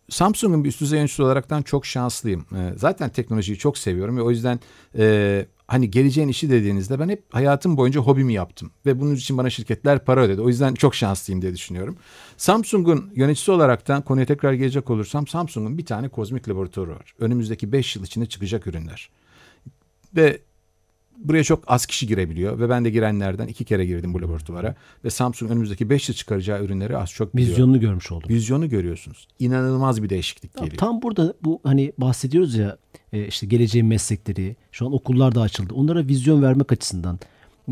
Samsung'un 0.09 0.65
bir 0.65 0.69
üst 0.69 0.81
düzey 0.81 0.99
yöneticisi 0.99 1.23
olaraktan 1.23 1.63
çok 1.63 1.87
şanslıyım. 1.87 2.41
E, 2.41 2.73
zaten 2.77 3.11
teknolojiyi 3.11 3.59
çok 3.59 3.79
seviyorum 3.79 4.17
ve 4.17 4.23
o 4.23 4.31
yüzden 4.31 4.61
e, 4.99 5.47
hani 5.67 5.91
geleceğin 5.91 6.29
işi 6.29 6.51
dediğinizde 6.51 7.01
ben 7.01 7.09
hep 7.09 7.23
hayatım 7.31 7.77
boyunca 7.77 8.01
hobimi 8.01 8.33
yaptım. 8.33 8.71
Ve 8.87 9.01
bunun 9.01 9.15
için 9.15 9.39
bana 9.39 9.51
şirketler 9.51 10.05
para 10.05 10.21
ödedi. 10.21 10.41
O 10.41 10.49
yüzden 10.49 10.75
çok 10.75 10.95
şanslıyım 10.95 11.43
diye 11.43 11.55
düşünüyorum. 11.55 11.97
Samsung'un 12.37 13.11
yöneticisi 13.15 13.51
olaraktan 13.51 14.03
konuya 14.03 14.27
tekrar 14.27 14.53
gelecek 14.53 14.91
olursam 14.91 15.27
Samsung'un 15.27 15.79
bir 15.79 15.87
tane 15.87 16.09
kozmik 16.09 16.49
laboratuvarı 16.49 16.91
var. 16.91 17.15
Önümüzdeki 17.19 17.73
5 17.73 17.97
yıl 17.97 18.05
içinde 18.05 18.27
çıkacak 18.27 18.67
ürünler. 18.67 19.11
Ve 20.17 20.41
buraya 21.19 21.45
çok 21.45 21.65
az 21.67 21.87
kişi 21.87 22.07
girebiliyor 22.07 22.59
ve 22.59 22.69
ben 22.69 22.85
de 22.85 22.91
girenlerden 22.91 23.47
iki 23.47 23.65
kere 23.65 23.87
girdim 23.87 24.15
bu 24.15 24.23
laboratuvara 24.23 24.75
ve 25.05 25.11
Samsung 25.11 25.51
önümüzdeki 25.51 25.91
5 25.91 26.09
yıl 26.09 26.17
çıkaracağı 26.17 26.65
ürünleri 26.65 26.97
az 26.97 27.11
çok 27.11 27.37
biliyor. 27.37 27.51
Vizyonunu 27.51 27.81
görmüş 27.81 28.13
oldum. 28.13 28.31
Vizyonu 28.31 28.69
görüyorsunuz. 28.69 29.29
İnanılmaz 29.39 30.03
bir 30.03 30.09
değişiklik 30.09 30.55
geliyor. 30.55 30.77
Tam 30.77 31.03
burada 31.03 31.35
bu 31.43 31.61
hani 31.65 31.93
bahsediyoruz 31.99 32.55
ya 32.55 32.77
e, 33.13 33.27
işte 33.27 33.47
geleceğin 33.47 33.87
meslekleri, 33.87 34.57
şu 34.73 34.87
an 34.87 34.93
okullar 34.93 35.35
da 35.35 35.41
açıldı. 35.41 35.75
Onlara 35.75 36.07
vizyon 36.07 36.43
vermek 36.43 36.73
açısından 36.73 37.19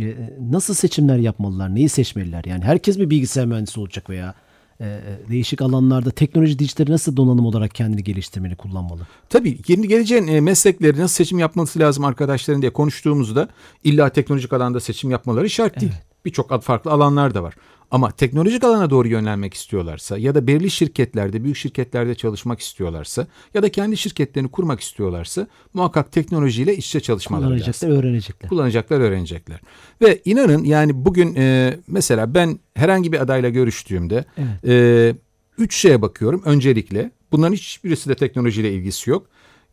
e, 0.01 0.15
nasıl 0.51 0.75
seçimler 0.75 1.19
yapmalılar, 1.19 1.75
neyi 1.75 1.89
seçmeliler? 1.89 2.45
Yani 2.45 2.65
herkes 2.65 2.99
mi 2.99 3.11
bilgisayar 3.11 3.47
mühendisi 3.47 3.81
olacak 3.81 4.11
veya 4.11 4.35
e, 4.81 5.01
değişik 5.31 5.63
alanlarda 5.63 6.11
teknoloji 6.11 6.59
dijitali 6.59 6.91
nasıl 6.91 7.17
donanım 7.17 7.47
olarak 7.47 7.75
kendini 7.75 8.05
geliştirmeli, 8.05 8.57
kullanmalı? 8.57 9.01
Tabii 9.29 9.59
yeni 9.69 9.89
geleceğin 9.89 10.27
e, 10.27 10.41
meslekleri 10.41 10.99
nasıl 10.99 11.15
seçim 11.15 11.39
yapması 11.39 11.79
lazım 11.79 12.05
arkadaşların 12.05 12.63
diye 12.63 12.73
konuştuğumuzda 12.73 13.49
illa 13.85 14.09
teknolojik 14.09 14.53
alanda 14.53 14.81
seçim 14.81 15.11
yapmaları 15.11 15.51
şart 15.51 15.81
değil. 15.81 15.93
Evet. 15.95 16.05
Birçok 16.25 16.63
farklı 16.63 16.91
alanlar 16.91 17.35
da 17.35 17.43
var. 17.43 17.55
Ama 17.91 18.11
teknolojik 18.11 18.65
alana 18.65 18.91
doğru 18.91 19.09
yönlenmek 19.09 19.55
istiyorlarsa 19.55 20.19
ya 20.19 20.35
da 20.35 20.47
belirli 20.47 20.71
şirketlerde, 20.71 21.45
büyük 21.45 21.57
şirketlerde 21.57 22.15
çalışmak 22.15 22.61
istiyorlarsa 22.61 23.27
ya 23.55 23.63
da 23.63 23.69
kendi 23.69 23.97
şirketlerini 23.97 24.51
kurmak 24.51 24.81
istiyorlarsa 24.81 25.47
muhakkak 25.75 26.13
teknolojiyle 26.13 26.77
iç 26.77 26.87
içe 26.87 27.01
çalışmaları 27.01 27.45
Kullanacaklar, 27.47 27.89
lazım. 27.89 28.03
öğrenecekler. 28.03 28.49
Kullanacaklar, 28.49 29.01
öğrenecekler. 29.01 29.61
Ve 30.03 30.21
inanın 30.25 30.65
yani 30.65 31.05
bugün 31.05 31.35
e, 31.35 31.77
mesela 31.87 32.35
ben 32.35 32.59
herhangi 32.75 33.13
bir 33.13 33.21
adayla 33.21 33.49
görüştüğümde 33.49 34.25
evet. 34.39 34.69
e, 34.69 35.17
üç 35.59 35.77
şeye 35.77 36.03
bakıyorum 36.03 36.43
öncelikle. 36.45 37.11
Bunların 37.33 37.55
hiçbirisi 37.55 38.09
de 38.09 38.15
teknolojiyle 38.15 38.73
ilgisi 38.73 39.11
yok. 39.11 39.27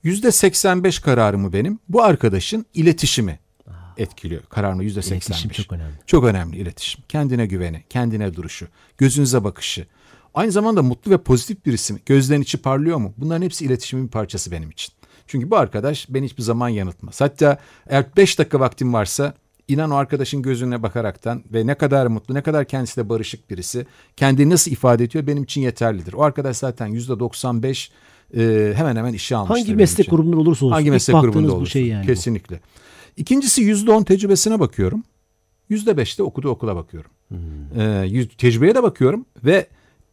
Yüzde 0.03 0.31
85 0.31 0.99
kararımı 0.99 1.53
benim 1.53 1.79
bu 1.89 2.03
arkadaşın 2.03 2.65
iletişimi 2.73 3.39
etkiliyor. 4.01 4.41
Kararını 4.49 4.83
yüzde 4.83 5.01
seksen 5.01 5.33
İletişim 5.33 5.51
çok 5.51 5.73
önemli. 5.73 5.93
Çok 6.05 6.23
önemli 6.23 6.57
iletişim. 6.57 7.03
Kendine 7.09 7.45
güveni, 7.45 7.83
kendine 7.89 8.35
duruşu, 8.35 8.67
gözünüze 8.97 9.43
bakışı. 9.43 9.85
Aynı 10.33 10.51
zamanda 10.51 10.83
mutlu 10.83 11.11
ve 11.11 11.17
pozitif 11.17 11.65
birisi 11.65 11.93
mi? 11.93 11.99
Gözlerin 12.05 12.41
içi 12.41 12.57
parlıyor 12.57 12.97
mu? 12.97 13.13
Bunların 13.17 13.41
hepsi 13.41 13.65
iletişimin 13.65 14.05
bir 14.05 14.11
parçası 14.11 14.51
benim 14.51 14.69
için. 14.69 14.93
Çünkü 15.27 15.51
bu 15.51 15.57
arkadaş 15.57 16.07
beni 16.09 16.25
hiçbir 16.25 16.43
zaman 16.43 16.69
yanıltmaz. 16.69 17.21
Hatta 17.21 17.57
eğer 17.87 18.05
5 18.17 18.39
dakika 18.39 18.59
vaktim 18.59 18.93
varsa 18.93 19.33
inan 19.67 19.91
o 19.91 19.95
arkadaşın 19.95 20.41
gözüne 20.41 20.83
bakaraktan 20.83 21.43
ve 21.53 21.67
ne 21.67 21.75
kadar 21.75 22.07
mutlu, 22.07 22.33
ne 22.33 22.41
kadar 22.41 22.65
kendisiyle 22.65 23.09
barışık 23.09 23.49
birisi, 23.49 23.85
kendini 24.17 24.49
nasıl 24.49 24.71
ifade 24.71 25.03
ediyor 25.03 25.27
benim 25.27 25.43
için 25.43 25.61
yeterlidir. 25.61 26.13
O 26.13 26.23
arkadaş 26.23 26.57
zaten 26.57 26.87
yüzde 26.87 27.19
95 27.19 27.91
e, 28.37 28.73
hemen 28.75 28.95
hemen 28.95 29.13
işe 29.13 29.35
almıştır. 29.35 29.55
Hangi 29.55 29.75
meslek 29.75 30.09
grubunda 30.09 30.37
olursa 30.37 30.65
olsun. 30.65 30.73
Hangi 30.73 30.91
meslek 30.91 31.21
grubunda 31.21 31.53
olursa. 31.53 31.71
Şey 31.71 31.87
yani 31.87 32.05
Kesinlikle. 32.05 32.55
Bu. 32.55 32.59
İkincisi 33.17 33.61
yüzde 33.61 33.91
on 33.91 34.03
tecrübesine 34.03 34.59
bakıyorum. 34.59 35.03
Yüzde 35.69 35.97
beşte 35.97 36.23
okudu 36.23 36.49
okula 36.49 36.75
bakıyorum. 36.75 37.11
Hmm. 37.27 37.81
Ee, 37.81 38.27
tecrübeye 38.37 38.75
de 38.75 38.83
bakıyorum 38.83 39.25
ve 39.43 39.67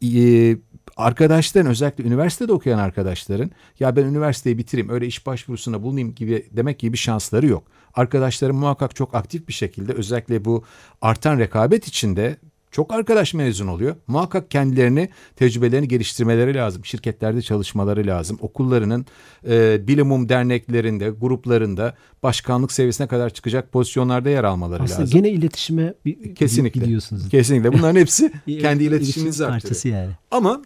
e, 0.05 0.57
arkadaşların 0.97 1.71
özellikle 1.71 2.05
üniversitede 2.05 2.53
okuyan 2.53 2.79
arkadaşların 2.79 3.51
ya 3.81 3.97
ben 3.97 4.05
üniversiteyi 4.05 4.59
bitireyim 4.59 4.89
öyle 4.89 5.07
iş 5.07 5.27
başvurusuna 5.27 5.83
bulunayım 5.83 6.15
gibi 6.15 6.47
demek 6.51 6.79
gibi 6.79 6.93
bir 6.93 6.99
şansları 6.99 7.47
yok. 7.47 7.65
Arkadaşlarım 7.95 8.57
muhakkak 8.57 8.97
çok 8.97 9.15
aktif 9.15 9.49
bir 9.49 9.53
şekilde 9.53 9.93
özellikle 9.93 10.45
bu 10.45 10.65
artan 11.03 11.39
rekabet 11.39 11.89
içinde 11.89 12.37
çok 12.79 12.93
arkadaş 12.93 13.35
mezun 13.35 13.67
oluyor. 13.67 13.97
Muhakkak 14.07 14.51
kendilerini, 14.51 15.09
tecrübelerini 15.37 15.89
geliştirmeleri 15.89 16.55
lazım. 16.55 16.85
Şirketlerde 16.85 17.43
çalışmaları 17.43 18.07
lazım. 18.07 18.39
Okullarının 18.41 19.07
e, 19.49 19.89
bilimum 19.89 20.29
derneklerinde, 20.29 21.11
gruplarında 21.11 21.95
başkanlık 22.23 22.73
seviyesine 22.73 23.07
kadar 23.07 23.31
çıkacak 23.31 23.73
pozisyonlarda 23.73 24.31
yer 24.31 24.45
almaları 24.45 24.83
Aslında 24.83 25.01
lazım. 25.01 25.05
Aslında 25.05 25.29
gene 25.29 25.39
iletişime 25.39 25.95
kesinlikle, 26.35 26.81
gidiyorsunuz. 26.81 27.29
Kesinlikle. 27.29 27.73
Bunların 27.73 28.01
hepsi 28.01 28.33
kendi 28.61 28.85
iletişiminizi 28.85 29.45
parçası 29.45 29.89
yani. 29.89 30.11
Ama 30.31 30.63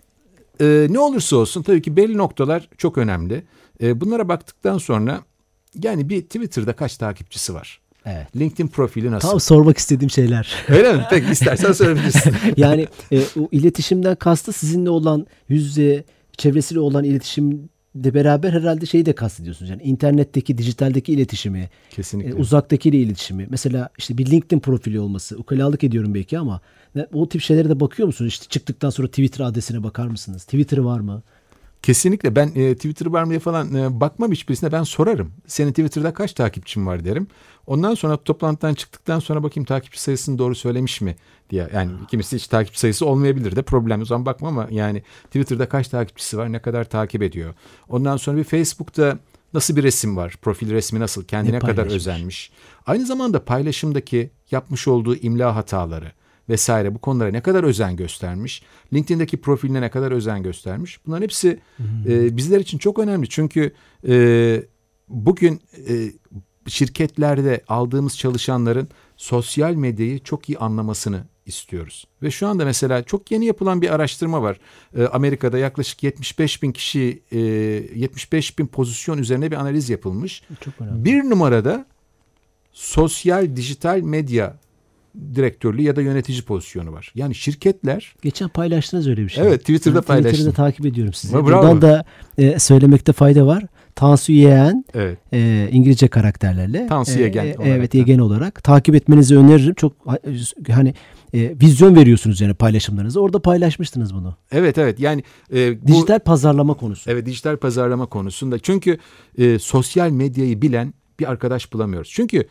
e, 0.60 0.86
ne 0.90 0.98
olursa 0.98 1.36
olsun 1.36 1.62
tabii 1.62 1.82
ki 1.82 1.96
belli 1.96 2.18
noktalar 2.18 2.68
çok 2.78 2.98
önemli. 2.98 3.44
E, 3.82 4.00
bunlara 4.00 4.28
baktıktan 4.28 4.78
sonra 4.78 5.20
yani 5.82 6.08
bir 6.08 6.22
Twitter'da 6.22 6.76
kaç 6.76 6.96
takipçisi 6.96 7.54
var? 7.54 7.81
Evet. 8.06 8.36
LinkedIn 8.36 8.68
profili 8.68 9.10
nasıl? 9.10 9.28
Tam 9.28 9.40
sormak 9.40 9.78
istediğim 9.78 10.10
şeyler. 10.10 10.54
Öyle 10.68 10.92
mi? 10.92 11.06
Peki 11.10 11.30
istersen 11.30 11.72
söyleyebilirsin. 11.72 12.34
yani 12.56 12.86
e, 13.12 13.20
o 13.40 13.48
iletişimden 13.52 14.14
kastı 14.14 14.52
sizinle 14.52 14.90
olan 14.90 15.26
yüz 15.48 15.64
yüze 15.64 16.04
çevresiyle 16.38 16.80
olan 16.80 17.04
iletişim 17.04 17.68
de 17.94 18.14
beraber 18.14 18.52
herhalde 18.52 18.86
şeyi 18.86 19.06
de 19.06 19.12
kastediyorsunuz. 19.12 19.70
Yani 19.70 19.82
internetteki, 19.82 20.58
dijitaldeki 20.58 21.12
iletişimi, 21.12 21.70
Kesinlikle. 21.90 22.30
E, 22.30 22.34
uzaktakiyle 22.34 22.98
iletişimi. 22.98 23.46
Mesela 23.50 23.88
işte 23.98 24.18
bir 24.18 24.30
LinkedIn 24.30 24.60
profili 24.60 25.00
olması. 25.00 25.38
Ukalalık 25.38 25.84
ediyorum 25.84 26.14
belki 26.14 26.38
ama 26.38 26.60
o 27.12 27.28
tip 27.28 27.42
şeylere 27.42 27.68
de 27.68 27.80
bakıyor 27.80 28.06
musunuz? 28.06 28.28
İşte 28.28 28.46
çıktıktan 28.48 28.90
sonra 28.90 29.08
Twitter 29.08 29.44
adresine 29.44 29.82
bakar 29.82 30.06
mısınız? 30.06 30.44
Twitter 30.44 30.78
var 30.78 31.00
mı? 31.00 31.22
Kesinlikle 31.82 32.36
ben 32.36 32.52
e, 32.54 32.74
Twitter 32.74 33.06
var 33.06 33.24
mı 33.24 33.30
diye 33.30 33.40
falan 33.40 33.74
e, 33.74 34.00
bakmam 34.00 34.32
hiçbirisine 34.32 34.72
ben 34.72 34.82
sorarım. 34.82 35.32
Senin 35.46 35.70
Twitter'da 35.70 36.14
kaç 36.14 36.32
takipçin 36.32 36.86
var 36.86 37.04
derim. 37.04 37.26
Ondan 37.66 37.94
sonra 37.94 38.16
toplantıdan 38.16 38.74
çıktıktan 38.74 39.18
sonra 39.18 39.42
bakayım 39.42 39.64
takipçi 39.64 40.02
sayısını 40.02 40.38
doğru 40.38 40.54
söylemiş 40.54 41.00
mi 41.00 41.16
diye. 41.50 41.68
Yani 41.74 41.92
kimisi 42.10 42.36
hiç 42.36 42.46
takipçi 42.46 42.80
sayısı 42.80 43.06
olmayabilir 43.06 43.56
de 43.56 43.62
problem. 43.62 44.02
O 44.02 44.04
zaman 44.04 44.26
bakma 44.26 44.48
ama 44.48 44.68
yani 44.70 45.02
Twitter'da 45.24 45.68
kaç 45.68 45.88
takipçisi 45.88 46.38
var 46.38 46.52
ne 46.52 46.58
kadar 46.58 46.84
takip 46.84 47.22
ediyor. 47.22 47.54
Ondan 47.88 48.16
sonra 48.16 48.36
bir 48.36 48.44
Facebook'ta 48.44 49.18
nasıl 49.54 49.76
bir 49.76 49.82
resim 49.82 50.16
var? 50.16 50.36
Profil 50.42 50.70
resmi 50.70 51.00
nasıl? 51.00 51.24
Kendine 51.24 51.58
kadar 51.58 51.86
özenmiş. 51.86 52.52
Aynı 52.86 53.06
zamanda 53.06 53.44
paylaşımdaki 53.44 54.30
yapmış 54.50 54.88
olduğu 54.88 55.16
imla 55.16 55.56
hataları 55.56 56.12
vesaire 56.52 56.94
bu 56.94 56.98
konulara 56.98 57.30
ne 57.30 57.40
kadar 57.40 57.64
özen 57.64 57.96
göstermiş, 57.96 58.62
LinkedIn'deki 58.92 59.36
profiline 59.36 59.80
ne 59.80 59.90
kadar 59.90 60.12
özen 60.12 60.42
göstermiş. 60.42 61.06
Bunların 61.06 61.22
hepsi 61.22 61.60
hmm. 61.76 61.86
e, 62.12 62.36
bizler 62.36 62.60
için 62.60 62.78
çok 62.78 62.98
önemli. 62.98 63.28
Çünkü 63.28 63.72
e, 64.08 64.62
bugün 65.08 65.60
e, 65.88 66.12
şirketlerde 66.66 67.60
aldığımız 67.68 68.18
çalışanların 68.18 68.88
sosyal 69.16 69.74
medyayı 69.74 70.18
çok 70.18 70.48
iyi 70.48 70.58
anlamasını 70.58 71.24
istiyoruz. 71.46 72.04
Ve 72.22 72.30
şu 72.30 72.46
anda 72.46 72.64
mesela 72.64 73.02
çok 73.02 73.30
yeni 73.30 73.46
yapılan 73.46 73.82
bir 73.82 73.94
araştırma 73.94 74.42
var. 74.42 74.60
E, 74.96 75.04
Amerika'da 75.04 75.58
yaklaşık 75.58 76.02
75 76.02 76.62
bin 76.62 76.72
kişi, 76.72 77.22
e, 77.32 77.38
75 77.38 78.58
bin 78.58 78.66
pozisyon 78.66 79.18
üzerine 79.18 79.50
bir 79.50 79.56
analiz 79.56 79.90
yapılmış. 79.90 80.42
Çok 80.60 80.74
önemli. 80.80 81.04
Bir 81.04 81.30
numarada 81.30 81.86
sosyal 82.72 83.56
dijital 83.56 84.00
medya 84.00 84.56
direktörlüğü 85.34 85.82
ya 85.82 85.96
da 85.96 86.02
yönetici 86.02 86.42
pozisyonu 86.42 86.92
var. 86.92 87.12
Yani 87.14 87.34
şirketler... 87.34 88.14
Geçen 88.22 88.48
paylaştınız 88.48 89.08
öyle 89.08 89.22
bir 89.22 89.28
şey. 89.28 89.44
Evet 89.44 89.60
Twitter'da 89.60 89.96
ben 89.96 90.02
paylaştım. 90.02 90.32
Twitter'da 90.32 90.56
takip 90.56 90.86
ediyorum 90.86 91.12
sizi. 91.12 91.34
Bravo. 91.34 91.44
Buradan 91.44 91.82
da 91.82 92.04
e, 92.38 92.58
söylemekte 92.58 93.12
fayda 93.12 93.46
var. 93.46 93.64
Tansu 93.94 94.32
Yeğen 94.32 94.84
evet. 94.94 95.18
e, 95.32 95.68
İngilizce 95.72 96.08
karakterlerle. 96.08 96.86
Tansu 96.86 97.20
Yegen 97.20 97.46
e, 97.46 97.54
olarak. 97.58 97.66
Evet 97.66 97.94
Yegen 97.94 98.18
olarak. 98.18 98.64
Takip 98.64 98.94
etmenizi 98.94 99.36
öneririm. 99.36 99.74
Çok 99.74 99.92
hani 100.70 100.94
e, 101.34 101.54
vizyon 101.62 101.96
veriyorsunuz 101.96 102.40
yani 102.40 102.54
paylaşımlarınızı. 102.54 103.20
Orada 103.20 103.42
paylaşmıştınız 103.42 104.14
bunu. 104.14 104.36
Evet 104.52 104.78
evet 104.78 105.00
yani 105.00 105.22
e, 105.54 105.82
bu, 105.82 105.86
dijital 105.86 106.18
pazarlama 106.18 106.74
konusu. 106.74 107.10
Evet 107.10 107.26
dijital 107.26 107.56
pazarlama 107.56 108.06
konusunda. 108.06 108.58
Çünkü 108.58 108.98
e, 109.38 109.58
sosyal 109.58 110.10
medyayı 110.10 110.62
bilen 110.62 110.94
bir 111.20 111.30
arkadaş 111.30 111.72
bulamıyoruz. 111.72 112.10
Çünkü 112.14 112.44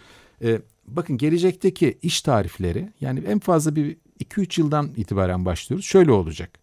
e, 0.44 0.60
bakın 0.88 1.18
gelecekteki 1.18 1.98
iş 2.02 2.22
tarifleri 2.22 2.90
yani 3.02 3.20
en 3.20 3.40
fazla 3.40 3.76
bir 3.76 3.98
2-3 4.24 4.62
yıldan 4.62 4.92
itibaren 4.96 5.46
başlıyoruz. 5.46 5.86
Şöyle 5.86 6.12
olacak. 6.12 6.60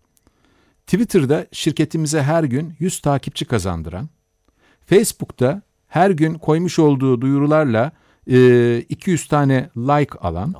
Twitter'da 0.86 1.46
şirketimize 1.52 2.22
her 2.22 2.44
gün 2.44 2.74
100 2.78 3.00
takipçi 3.00 3.44
kazandıran, 3.44 4.08
Facebook'ta 4.86 5.62
her 5.88 6.10
gün 6.10 6.34
koymuş 6.34 6.78
olduğu 6.78 7.20
duyurularla 7.20 7.92
e, 8.30 8.78
200 8.78 9.28
tane 9.28 9.70
like 9.76 10.18
alan, 10.18 10.54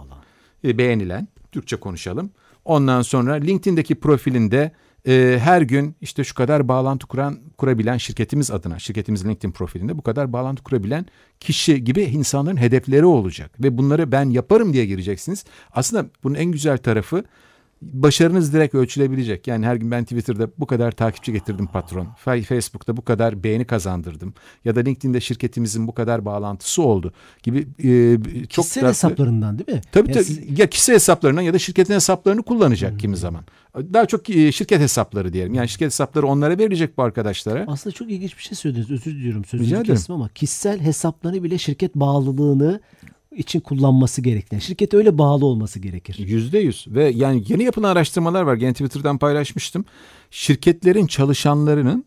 beğenilen, 0.65 1.29
Türkçe 1.53 1.77
konuşalım. 1.77 2.31
Ondan 2.65 3.03
sonra 3.03 3.35
LinkedIn'deki 3.35 3.95
profilinde 3.95 4.73
e, 5.09 5.39
her 5.43 5.63
gün 5.63 5.97
işte 6.01 6.25
şu 6.25 6.35
kadar 6.35 6.69
bağlantı 6.69 7.07
kuran 7.07 7.39
kurabilen 7.59 7.97
şirketimiz 7.97 8.51
adına, 8.51 8.79
şirketimiz 8.79 9.27
LinkedIn 9.27 9.51
profilinde 9.51 9.99
bu 9.99 10.03
kadar 10.03 10.33
bağlantı 10.33 10.63
kurabilen 10.63 11.07
kişi 11.41 11.85
gibi 11.85 12.03
insanların 12.03 12.57
hedefleri 12.57 13.05
olacak 13.05 13.51
ve 13.63 13.79
bunları 13.79 14.13
ben 14.13 14.31
yaparım 14.31 14.73
diye 14.73 14.87
gireceksiniz. 14.87 15.45
Aslında 15.73 16.07
bunun 16.23 16.35
en 16.35 16.53
güzel 16.53 16.79
tarafı 16.79 17.25
başarınız 17.83 18.53
direkt 18.53 18.75
ölçülebilecek. 18.75 19.47
Yani 19.47 19.67
her 19.67 19.77
gün 19.77 19.91
ben 19.91 20.05
Twitter'da 20.05 20.49
bu 20.59 20.67
kadar 20.67 20.93
takipçi 20.93 21.33
getirdim 21.33 21.67
patron. 21.67 22.09
Facebook'ta 22.25 22.97
bu 22.97 23.05
kadar 23.05 23.45
beğeni 23.45 23.65
kazandırdım. 23.65 24.35
Ya 24.65 24.77
da 24.77 24.81
LinkedIn'de 24.81 25.21
şirketimizin 25.21 25.87
bu 25.87 25.95
kadar 25.95 26.25
bağlantısı 26.25 26.83
oldu 26.83 27.13
gibi 27.43 27.59
e, 27.59 28.17
çok 28.49 28.65
kişisel 28.65 28.81
farklı... 28.81 28.89
hesaplarından 28.89 29.59
değil 29.59 29.79
mi? 29.79 29.83
Tabii 29.93 30.13
tabii. 30.13 30.61
Ya 30.61 30.67
kişisel 30.67 30.95
hesaplarından 30.95 31.43
ya 31.43 31.55
da 31.55 31.59
şirketin 31.59 31.95
hesaplarını 31.95 32.43
kullanacak 32.43 32.91
hmm. 32.91 32.99
kimi 32.99 33.17
zaman. 33.17 33.45
Daha 33.77 34.07
çok 34.07 34.31
e, 34.31 34.53
şirket 34.53 34.81
hesapları 34.81 35.33
diyelim. 35.33 35.55
Yani 35.55 35.69
şirket 35.69 35.87
hesapları 35.87 36.27
onlara 36.27 36.59
verilecek 36.59 36.99
bu 36.99 37.03
arkadaşlara. 37.03 37.65
Aslında 37.69 37.95
çok 37.95 38.11
ilginç 38.11 38.37
bir 38.37 38.43
şey 38.43 38.57
söylediniz. 38.57 38.91
Özür 38.91 39.15
diliyorum 39.15 39.45
sözünüzü 39.45 39.83
kestim 39.83 40.15
ama 40.15 40.29
kişisel 40.29 40.81
hesapları 40.81 41.43
bile 41.43 41.59
şirket 41.59 41.95
bağlılığını 41.95 42.81
için 43.39 43.61
kullanması 43.61 44.23
gerektiğini, 44.23 44.61
şirkete 44.61 44.97
öyle 44.97 45.19
bağlı 45.19 45.47
olması 45.47 45.79
gerekir. 45.79 46.19
Yüzde 46.19 46.59
yüz 46.59 46.87
ve 46.89 47.09
yani 47.09 47.45
yeni 47.49 47.65
yapılan 47.65 47.91
araştırmalar 47.91 48.43
var. 48.43 48.55
Gene 48.55 48.73
Twitter'dan 48.73 49.19
paylaşmıştım. 49.19 49.85
Şirketlerin 50.31 51.07
çalışanlarının 51.07 52.05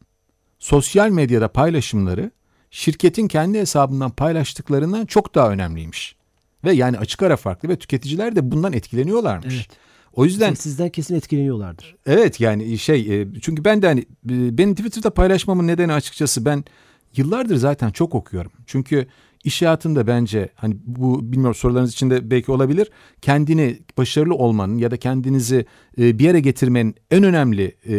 sosyal 0.59 1.09
medyada 1.09 1.47
paylaşımları 1.47 2.31
şirketin 2.71 3.27
kendi 3.27 3.59
hesabından 3.59 4.11
paylaştıklarından 4.11 5.05
çok 5.05 5.35
daha 5.35 5.51
önemliymiş. 5.51 6.15
Ve 6.63 6.73
yani 6.73 6.97
açık 6.97 7.23
ara 7.23 7.37
farklı 7.37 7.69
ve 7.69 7.75
tüketiciler 7.75 8.35
de 8.35 8.51
bundan 8.51 8.73
etkileniyorlarmış. 8.73 9.55
Evet. 9.55 9.67
O 10.13 10.25
yüzden 10.25 10.53
sizden 10.53 10.89
kesin 10.89 11.15
etkileniyorlardır. 11.15 11.95
Evet 12.05 12.39
yani 12.39 12.77
şey 12.77 13.21
e, 13.21 13.27
çünkü 13.41 13.63
ben 13.65 13.81
de 13.81 13.87
hani 13.87 13.99
e, 14.29 14.57
benim 14.57 14.75
Twitter'da 14.75 15.13
paylaşmamın 15.13 15.67
nedeni 15.67 15.93
açıkçası 15.93 16.45
ben 16.45 16.63
yıllardır 17.15 17.55
zaten 17.55 17.91
çok 17.91 18.15
okuyorum. 18.15 18.51
Çünkü 18.65 19.07
İş 19.43 19.61
hayatında 19.61 20.07
bence 20.07 20.49
hani 20.55 20.75
bu 20.85 21.31
bilmiyorum 21.31 21.55
sorularınız 21.55 21.91
içinde 21.91 22.31
belki 22.31 22.51
olabilir. 22.51 22.91
Kendini 23.21 23.79
başarılı 23.97 24.35
olmanın 24.35 24.77
ya 24.77 24.91
da 24.91 24.97
kendinizi 24.97 25.65
e, 25.97 26.19
bir 26.19 26.23
yere 26.23 26.39
getirmenin 26.39 26.95
en 27.11 27.23
önemli 27.23 27.75
e, 27.87 27.95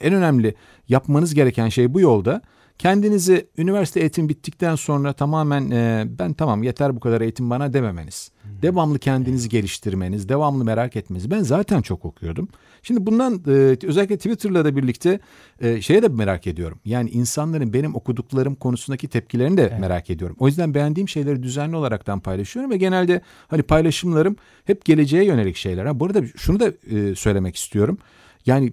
en 0.00 0.14
önemli 0.14 0.54
yapmanız 0.88 1.34
gereken 1.34 1.68
şey 1.68 1.94
bu 1.94 2.00
yolda. 2.00 2.42
Kendinizi 2.78 3.48
üniversite 3.58 4.00
eğitim 4.00 4.28
bittikten 4.28 4.74
sonra 4.74 5.12
tamamen 5.12 5.70
e, 5.70 6.04
ben 6.18 6.32
tamam 6.32 6.62
yeter 6.62 6.96
bu 6.96 7.00
kadar 7.00 7.20
eğitim 7.20 7.50
bana 7.50 7.72
dememeniz. 7.72 8.30
Devamlı 8.62 8.98
kendinizi 8.98 9.48
geliştirmeniz, 9.48 10.28
devamlı 10.28 10.64
merak 10.64 10.96
etmeniz. 10.96 11.30
Ben 11.30 11.42
zaten 11.42 11.82
çok 11.82 12.04
okuyordum. 12.04 12.48
Şimdi 12.82 13.06
bundan 13.06 13.42
e, 13.46 13.50
özellikle 13.86 14.16
Twitter'la 14.16 14.64
da 14.64 14.76
birlikte 14.76 15.20
e, 15.60 15.82
şeye 15.82 16.02
de 16.02 16.08
merak 16.08 16.46
ediyorum. 16.46 16.78
Yani 16.84 17.10
insanların 17.10 17.72
benim 17.72 17.94
okuduklarım 17.94 18.54
konusundaki 18.54 19.08
tepkilerini 19.08 19.56
de 19.56 19.62
evet. 19.62 19.80
merak 19.80 20.10
ediyorum. 20.10 20.36
O 20.38 20.46
yüzden 20.46 20.74
beğendiğim 20.74 21.08
şeyleri 21.08 21.42
düzenli 21.42 21.76
olaraktan 21.76 22.20
paylaşıyorum 22.20 22.70
ve 22.70 22.76
genelde 22.76 23.20
hani 23.48 23.62
paylaşımlarım 23.62 24.36
hep 24.64 24.84
geleceğe 24.84 25.24
yönelik 25.24 25.56
şeyler. 25.56 25.86
Ha, 25.86 26.00
bu 26.00 26.06
arada 26.06 26.22
şunu 26.36 26.60
da 26.60 26.72
e, 26.90 27.14
söylemek 27.14 27.56
istiyorum. 27.56 27.98
Yani 28.46 28.72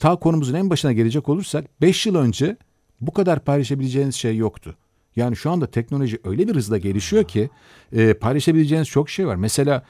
ta 0.00 0.16
konumuzun 0.16 0.54
en 0.54 0.70
başına 0.70 0.92
gelecek 0.92 1.28
olursak 1.28 1.64
5 1.80 2.06
yıl 2.06 2.14
önce 2.14 2.56
bu 3.00 3.12
kadar 3.12 3.40
paylaşabileceğiniz 3.40 4.14
şey 4.14 4.36
yoktu. 4.36 4.76
Yani 5.16 5.36
şu 5.36 5.50
anda 5.50 5.70
teknoloji 5.70 6.20
öyle 6.24 6.48
bir 6.48 6.54
hızla 6.54 6.78
gelişiyor 6.78 7.24
ki 7.24 7.50
e, 7.92 8.14
paylaşabileceğiniz 8.14 8.88
çok 8.88 9.10
şey 9.10 9.26
var. 9.26 9.36
Mesela 9.36 9.84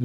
e, 0.00 0.04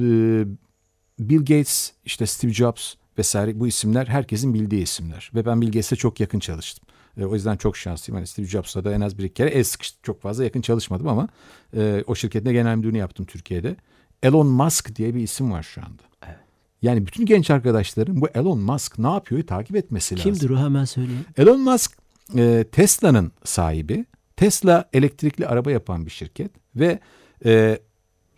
Bill 1.18 1.38
Gates, 1.38 1.92
işte 2.04 2.26
Steve 2.26 2.52
Jobs 2.52 2.94
vesaire 3.18 3.60
bu 3.60 3.66
isimler 3.66 4.06
herkesin 4.06 4.54
bildiği 4.54 4.82
isimler. 4.82 5.30
Ve 5.34 5.46
ben 5.46 5.60
Bill 5.60 5.66
Gates'e 5.66 5.96
çok 5.96 6.20
yakın 6.20 6.38
çalıştım. 6.38 6.84
E, 7.20 7.24
o 7.24 7.34
yüzden 7.34 7.56
çok 7.56 7.76
şanslıyım. 7.76 8.16
Hani 8.16 8.26
Steve 8.26 8.46
Jobs'la 8.46 8.84
da 8.84 8.92
en 8.92 9.00
az 9.00 9.18
bir 9.18 9.28
kere 9.28 9.50
el 9.50 9.64
sıkıştık. 9.64 10.04
Çok 10.04 10.22
fazla 10.22 10.44
yakın 10.44 10.60
çalışmadım 10.60 11.08
ama 11.08 11.28
e, 11.76 12.04
o 12.06 12.14
şirkette 12.14 12.52
genel 12.52 12.76
müdürünü 12.76 12.98
yaptım 12.98 13.26
Türkiye'de. 13.26 13.76
Elon 14.22 14.46
Musk 14.46 14.96
diye 14.96 15.14
bir 15.14 15.20
isim 15.20 15.52
var 15.52 15.62
şu 15.62 15.80
anda. 15.80 16.02
Evet. 16.26 16.38
Yani 16.82 17.06
bütün 17.06 17.26
genç 17.26 17.50
arkadaşların 17.50 18.20
bu 18.20 18.28
Elon 18.28 18.58
Musk 18.58 18.98
ne 18.98 19.08
yapıyor 19.10 19.42
takip 19.46 19.76
etmesi 19.76 20.18
lazım. 20.18 20.32
Kimdir 20.32 20.50
o 20.50 20.58
hemen 20.58 20.84
söyleyeyim. 20.84 21.24
Elon 21.36 21.60
Musk 21.60 21.92
e, 22.36 22.64
Tesla'nın 22.72 23.32
sahibi. 23.44 24.04
Tesla 24.36 24.88
elektrikli 24.92 25.46
araba 25.46 25.70
yapan 25.70 26.06
bir 26.06 26.10
şirket 26.10 26.50
ve 26.76 26.98
e, 27.44 27.78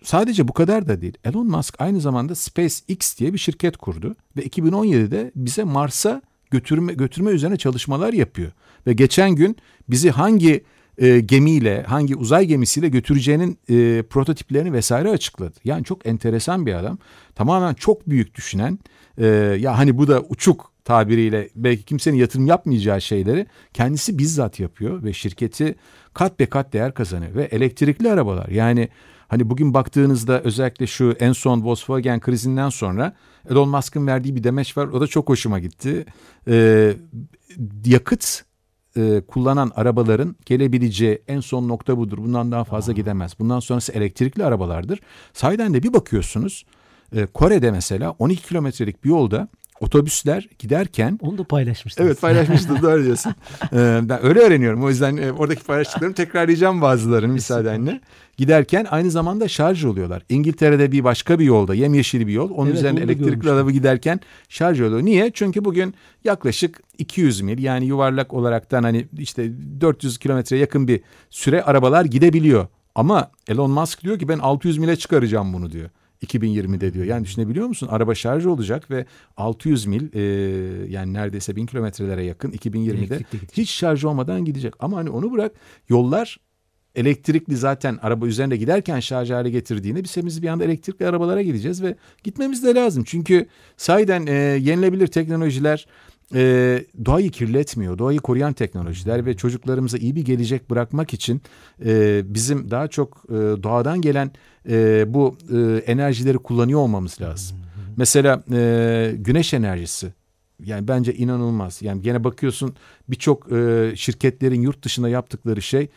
sadece 0.02 0.48
bu 0.48 0.52
kadar 0.52 0.88
da 0.88 1.00
değil. 1.00 1.18
Elon 1.24 1.46
Musk 1.46 1.74
aynı 1.78 2.00
zamanda 2.00 2.34
SpaceX 2.34 3.18
diye 3.18 3.32
bir 3.32 3.38
şirket 3.38 3.76
kurdu 3.76 4.16
ve 4.36 4.46
2017'de 4.46 5.32
bize 5.36 5.64
Mars'a 5.64 6.22
götürme 6.50 6.94
götürme 6.94 7.30
üzerine 7.30 7.56
çalışmalar 7.56 8.12
yapıyor. 8.12 8.52
Ve 8.86 8.92
geçen 8.92 9.30
gün 9.30 9.56
bizi 9.88 10.10
hangi 10.10 10.64
e, 10.98 11.20
gemiyle, 11.20 11.82
hangi 11.82 12.16
uzay 12.16 12.46
gemisiyle 12.46 12.88
götüreceğinin 12.88 13.58
e, 13.68 14.02
prototiplerini 14.02 14.72
vesaire 14.72 15.10
açıkladı. 15.10 15.54
Yani 15.64 15.84
çok 15.84 16.06
enteresan 16.06 16.66
bir 16.66 16.74
adam. 16.74 16.98
Tamamen 17.34 17.74
çok 17.74 18.08
büyük 18.08 18.34
düşünen, 18.34 18.78
e, 19.18 19.26
ya 19.60 19.78
hani 19.78 19.98
bu 19.98 20.08
da 20.08 20.20
uçuk 20.20 20.72
tabiriyle 20.86 21.48
belki 21.56 21.82
kimsenin 21.82 22.16
yatırım 22.16 22.46
yapmayacağı 22.46 23.00
şeyleri 23.00 23.46
kendisi 23.74 24.18
bizzat 24.18 24.60
yapıyor 24.60 25.02
ve 25.02 25.12
şirketi 25.12 25.74
kat 26.14 26.40
be 26.40 26.46
kat 26.46 26.72
değer 26.72 26.94
kazanıyor 26.94 27.34
ve 27.34 27.44
elektrikli 27.44 28.10
arabalar 28.10 28.48
yani 28.48 28.88
hani 29.28 29.50
bugün 29.50 29.74
baktığınızda 29.74 30.40
özellikle 30.40 30.86
şu 30.86 31.16
en 31.20 31.32
son 31.32 31.64
Volkswagen 31.64 32.20
krizinden 32.20 32.68
sonra 32.68 33.12
Elon 33.50 33.68
Musk'ın 33.68 34.06
verdiği 34.06 34.36
bir 34.36 34.44
demeç 34.44 34.76
var 34.76 34.86
o 34.86 35.00
da 35.00 35.06
çok 35.06 35.28
hoşuma 35.28 35.58
gitti. 35.58 36.04
Ee, 36.48 36.94
yakıt 37.84 38.44
e, 38.96 39.22
kullanan 39.28 39.72
arabaların 39.76 40.36
gelebileceği 40.46 41.22
en 41.28 41.40
son 41.40 41.68
nokta 41.68 41.98
budur. 41.98 42.18
Bundan 42.18 42.52
daha 42.52 42.64
fazla 42.64 42.92
gidemez. 42.92 43.38
Bundan 43.38 43.60
sonrası 43.60 43.92
elektrikli 43.92 44.44
arabalardır. 44.44 45.00
Sahiden 45.32 45.74
de 45.74 45.82
bir 45.82 45.92
bakıyorsunuz 45.92 46.64
e, 47.16 47.26
Kore'de 47.26 47.70
mesela 47.70 48.10
12 48.10 48.42
kilometrelik 48.42 49.04
bir 49.04 49.08
yolda 49.08 49.48
otobüsler 49.80 50.48
giderken... 50.58 51.18
Onu 51.22 51.38
da 51.38 51.44
paylaşmıştınız. 51.44 52.06
Evet 52.06 52.20
paylaşmıştım 52.20 52.82
doğru 52.82 53.04
diyorsun. 53.04 53.34
Ee, 53.72 54.00
ben 54.02 54.26
öyle 54.26 54.40
öğreniyorum. 54.40 54.84
O 54.84 54.88
yüzden 54.88 55.16
e, 55.16 55.32
oradaki 55.32 55.64
paylaştıklarımı 55.64 56.14
tekrarlayacağım 56.14 56.80
bazılarını 56.80 57.32
müsaadenle. 57.32 58.00
Giderken 58.36 58.86
aynı 58.90 59.10
zamanda 59.10 59.48
şarj 59.48 59.84
oluyorlar. 59.84 60.22
İngiltere'de 60.28 60.92
bir 60.92 61.04
başka 61.04 61.38
bir 61.38 61.44
yolda 61.44 61.74
yemyeşil 61.74 62.26
bir 62.26 62.32
yol. 62.32 62.50
Onun 62.50 62.66
evet, 62.66 62.78
üzerine 62.78 63.00
elektrikli 63.00 63.50
araba 63.50 63.70
giderken 63.70 64.20
şarj 64.48 64.80
oluyor. 64.80 65.02
Niye? 65.02 65.30
Çünkü 65.34 65.64
bugün 65.64 65.94
yaklaşık 66.24 66.80
200 66.98 67.40
mil 67.40 67.58
yani 67.58 67.86
yuvarlak 67.86 68.34
olaraktan 68.34 68.82
hani 68.82 69.06
işte 69.18 69.52
400 69.80 70.18
kilometre 70.18 70.58
yakın 70.58 70.88
bir 70.88 71.00
süre 71.30 71.62
arabalar 71.62 72.04
gidebiliyor. 72.04 72.66
Ama 72.94 73.30
Elon 73.48 73.70
Musk 73.70 74.02
diyor 74.02 74.18
ki 74.18 74.28
ben 74.28 74.38
600 74.38 74.78
mile 74.78 74.96
çıkaracağım 74.96 75.52
bunu 75.52 75.72
diyor. 75.72 75.90
2020'de 76.22 76.92
diyor. 76.92 77.04
Yani 77.04 77.24
düşünebiliyor 77.24 77.66
musun? 77.66 77.88
Araba 77.90 78.14
şarj 78.14 78.46
olacak 78.46 78.90
ve 78.90 79.06
600 79.36 79.86
mil 79.86 80.08
e, 80.12 80.20
yani 80.88 81.12
neredeyse 81.12 81.56
1000 81.56 81.66
kilometrelere 81.66 82.24
yakın 82.24 82.50
2020'de 82.50 83.20
hiç 83.52 83.70
şarj 83.70 84.04
olmadan 84.04 84.44
gidecek. 84.44 84.74
Ama 84.78 84.96
hani 84.96 85.10
onu 85.10 85.32
bırak 85.32 85.52
yollar 85.88 86.38
elektrikli 86.96 87.56
zaten 87.56 87.98
araba 88.02 88.26
üzerinde 88.26 88.56
giderken 88.56 89.00
şarj 89.00 89.30
hale 89.30 89.50
getirdiğinde 89.50 90.04
biz 90.04 90.42
bir 90.42 90.48
anda 90.48 90.64
elektrikli 90.64 91.06
arabalara 91.06 91.42
gideceğiz 91.42 91.82
ve 91.82 91.96
gitmemiz 92.24 92.64
de 92.64 92.74
lazım. 92.74 93.04
Çünkü 93.06 93.46
sahiden 93.76 94.26
e, 94.26 94.32
yenilebilir 94.34 95.06
teknolojiler 95.06 95.86
e, 96.34 96.84
doğayı 97.04 97.30
kirletmiyor, 97.30 97.98
doğayı 97.98 98.18
koruyan 98.18 98.52
teknolojiler 98.52 99.26
ve 99.26 99.36
çocuklarımıza 99.36 99.98
iyi 99.98 100.16
bir 100.16 100.24
gelecek 100.24 100.70
bırakmak 100.70 101.14
için 101.14 101.42
e, 101.84 102.22
bizim 102.34 102.70
daha 102.70 102.88
çok 102.88 103.24
e, 103.28 103.32
doğadan 103.34 104.00
gelen 104.00 104.30
e, 104.70 105.04
bu 105.14 105.36
e, 105.52 105.76
enerjileri 105.92 106.38
kullanıyor 106.38 106.80
olmamız 106.80 107.20
lazım. 107.20 107.58
Mesela 107.96 108.44
e, 108.52 109.12
güneş 109.18 109.54
enerjisi 109.54 110.12
yani 110.64 110.88
bence 110.88 111.14
inanılmaz. 111.14 111.82
Yani 111.82 112.02
gene 112.02 112.24
bakıyorsun 112.24 112.76
birçok 113.08 113.52
e, 113.52 113.92
şirketlerin 113.96 114.60
yurt 114.60 114.84
dışında 114.84 115.08
yaptıkları 115.08 115.62
şey 115.62 115.88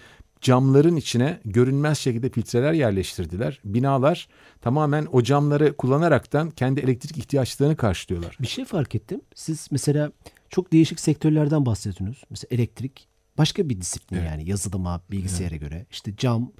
camların 0.41 0.95
içine 0.95 1.39
görünmez 1.45 1.97
şekilde 1.97 2.29
filtreler 2.29 2.73
yerleştirdiler. 2.73 3.59
Binalar 3.65 4.27
tamamen 4.61 5.07
o 5.11 5.23
camları 5.23 5.77
kullanaraktan 5.77 6.51
kendi 6.51 6.79
elektrik 6.79 7.17
ihtiyaçlarını 7.17 7.75
karşılıyorlar. 7.75 8.37
Bir 8.41 8.47
şey 8.47 8.65
fark 8.65 8.95
ettim. 8.95 9.21
Siz 9.35 9.67
mesela 9.71 10.11
çok 10.49 10.71
değişik 10.71 10.99
sektörlerden 10.99 11.65
bahsediyorsunuz. 11.65 12.23
Mesela 12.29 12.47
elektrik 12.51 13.07
başka 13.37 13.69
bir 13.69 13.81
disiplin 13.81 14.17
evet. 14.17 14.29
yani 14.29 14.49
yazılıma, 14.49 15.01
bilgisayara 15.11 15.55
evet. 15.55 15.61
göre. 15.61 15.85
İşte 15.91 16.13
cam 16.17 16.51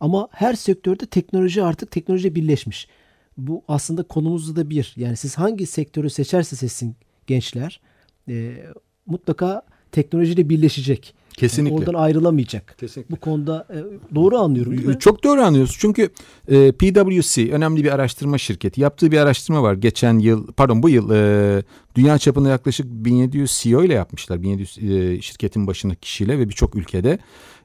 ama 0.00 0.28
her 0.30 0.54
sektörde 0.54 1.06
teknoloji 1.06 1.62
artık 1.62 1.90
teknoloji 1.90 2.34
birleşmiş. 2.34 2.88
Bu 3.36 3.64
aslında 3.68 4.02
konumuzda 4.02 4.56
da 4.56 4.70
bir. 4.70 4.92
Yani 4.96 5.16
siz 5.16 5.38
hangi 5.38 5.66
sektörü 5.66 6.10
seçerse 6.10 6.56
seçsin 6.56 6.96
gençler 7.26 7.80
e, 8.28 8.66
mutlaka 9.06 9.62
teknolojiyle 9.92 10.48
birleşecek. 10.48 11.14
Kesinlikle. 11.36 11.76
oradan 11.76 11.94
ayrılamayacak. 11.94 12.74
Kesinlikle. 12.78 13.16
Bu 13.16 13.20
konuda 13.20 13.66
e, 13.70 14.14
doğru 14.14 14.38
anlıyorum 14.38 14.72
değil 14.72 14.86
mi? 14.86 14.98
Çok 14.98 15.24
doğru 15.24 15.40
anlıyorsun. 15.40 15.76
Çünkü 15.78 16.10
e, 16.48 16.72
PwC 16.72 17.52
önemli 17.52 17.84
bir 17.84 17.92
araştırma 17.92 18.38
şirketi. 18.38 18.80
Yaptığı 18.80 19.12
bir 19.12 19.18
araştırma 19.18 19.62
var. 19.62 19.74
Geçen 19.74 20.18
yıl 20.18 20.46
pardon 20.52 20.82
bu 20.82 20.88
yıl 20.88 21.10
e, 21.10 21.62
dünya 21.96 22.18
çapında 22.18 22.48
yaklaşık 22.48 22.86
1700 22.86 23.50
CEO 23.62 23.84
ile 23.84 23.94
yapmışlar. 23.94 24.42
1700 24.42 24.78
e, 24.78 25.20
şirketin 25.20 25.66
başındaki 25.66 26.00
kişiyle 26.00 26.38
ve 26.38 26.48
birçok 26.48 26.76
ülkede 26.76 27.18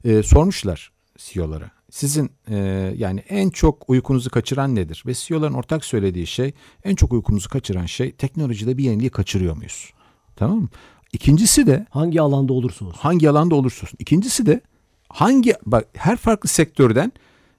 e, 0.06 0.24
sormuşlar 0.24 0.92
CEO'lara. 1.18 1.72
sizin 1.92 2.32
e, 2.50 2.56
yani 2.98 3.20
en 3.20 3.50
çok 3.50 3.90
uykunuzu 3.90 4.30
kaçıran 4.30 4.76
nedir? 4.76 5.04
Ve 5.06 5.14
CEO'ların 5.14 5.54
ortak 5.54 5.86
söylediği 5.86 6.28
şey 6.28 6.54
en 6.84 6.96
çok 6.96 7.14
uykumuzu 7.14 7.50
kaçıran 7.50 7.86
şey 7.86 8.12
teknolojide 8.12 8.78
bir 8.78 8.84
yeniliği 8.84 9.10
kaçırıyor 9.10 9.56
muyuz? 9.56 9.92
Tamam 10.36 10.60
mı? 10.60 10.70
İkincisi 11.14 11.68
de 11.68 11.86
hangi 11.90 12.22
alanda 12.22 12.54
olursa 12.54 12.86
olsun. 12.86 13.00
Hangi 13.00 13.30
alanda 13.30 13.56
olursa 13.56 13.86
olsun. 13.86 13.98
İkincisi 14.00 14.46
de 14.46 14.62
hangi 15.10 15.54
bak 15.66 15.88
her 15.94 16.18
farklı 16.18 16.50
sektörden 16.50 17.12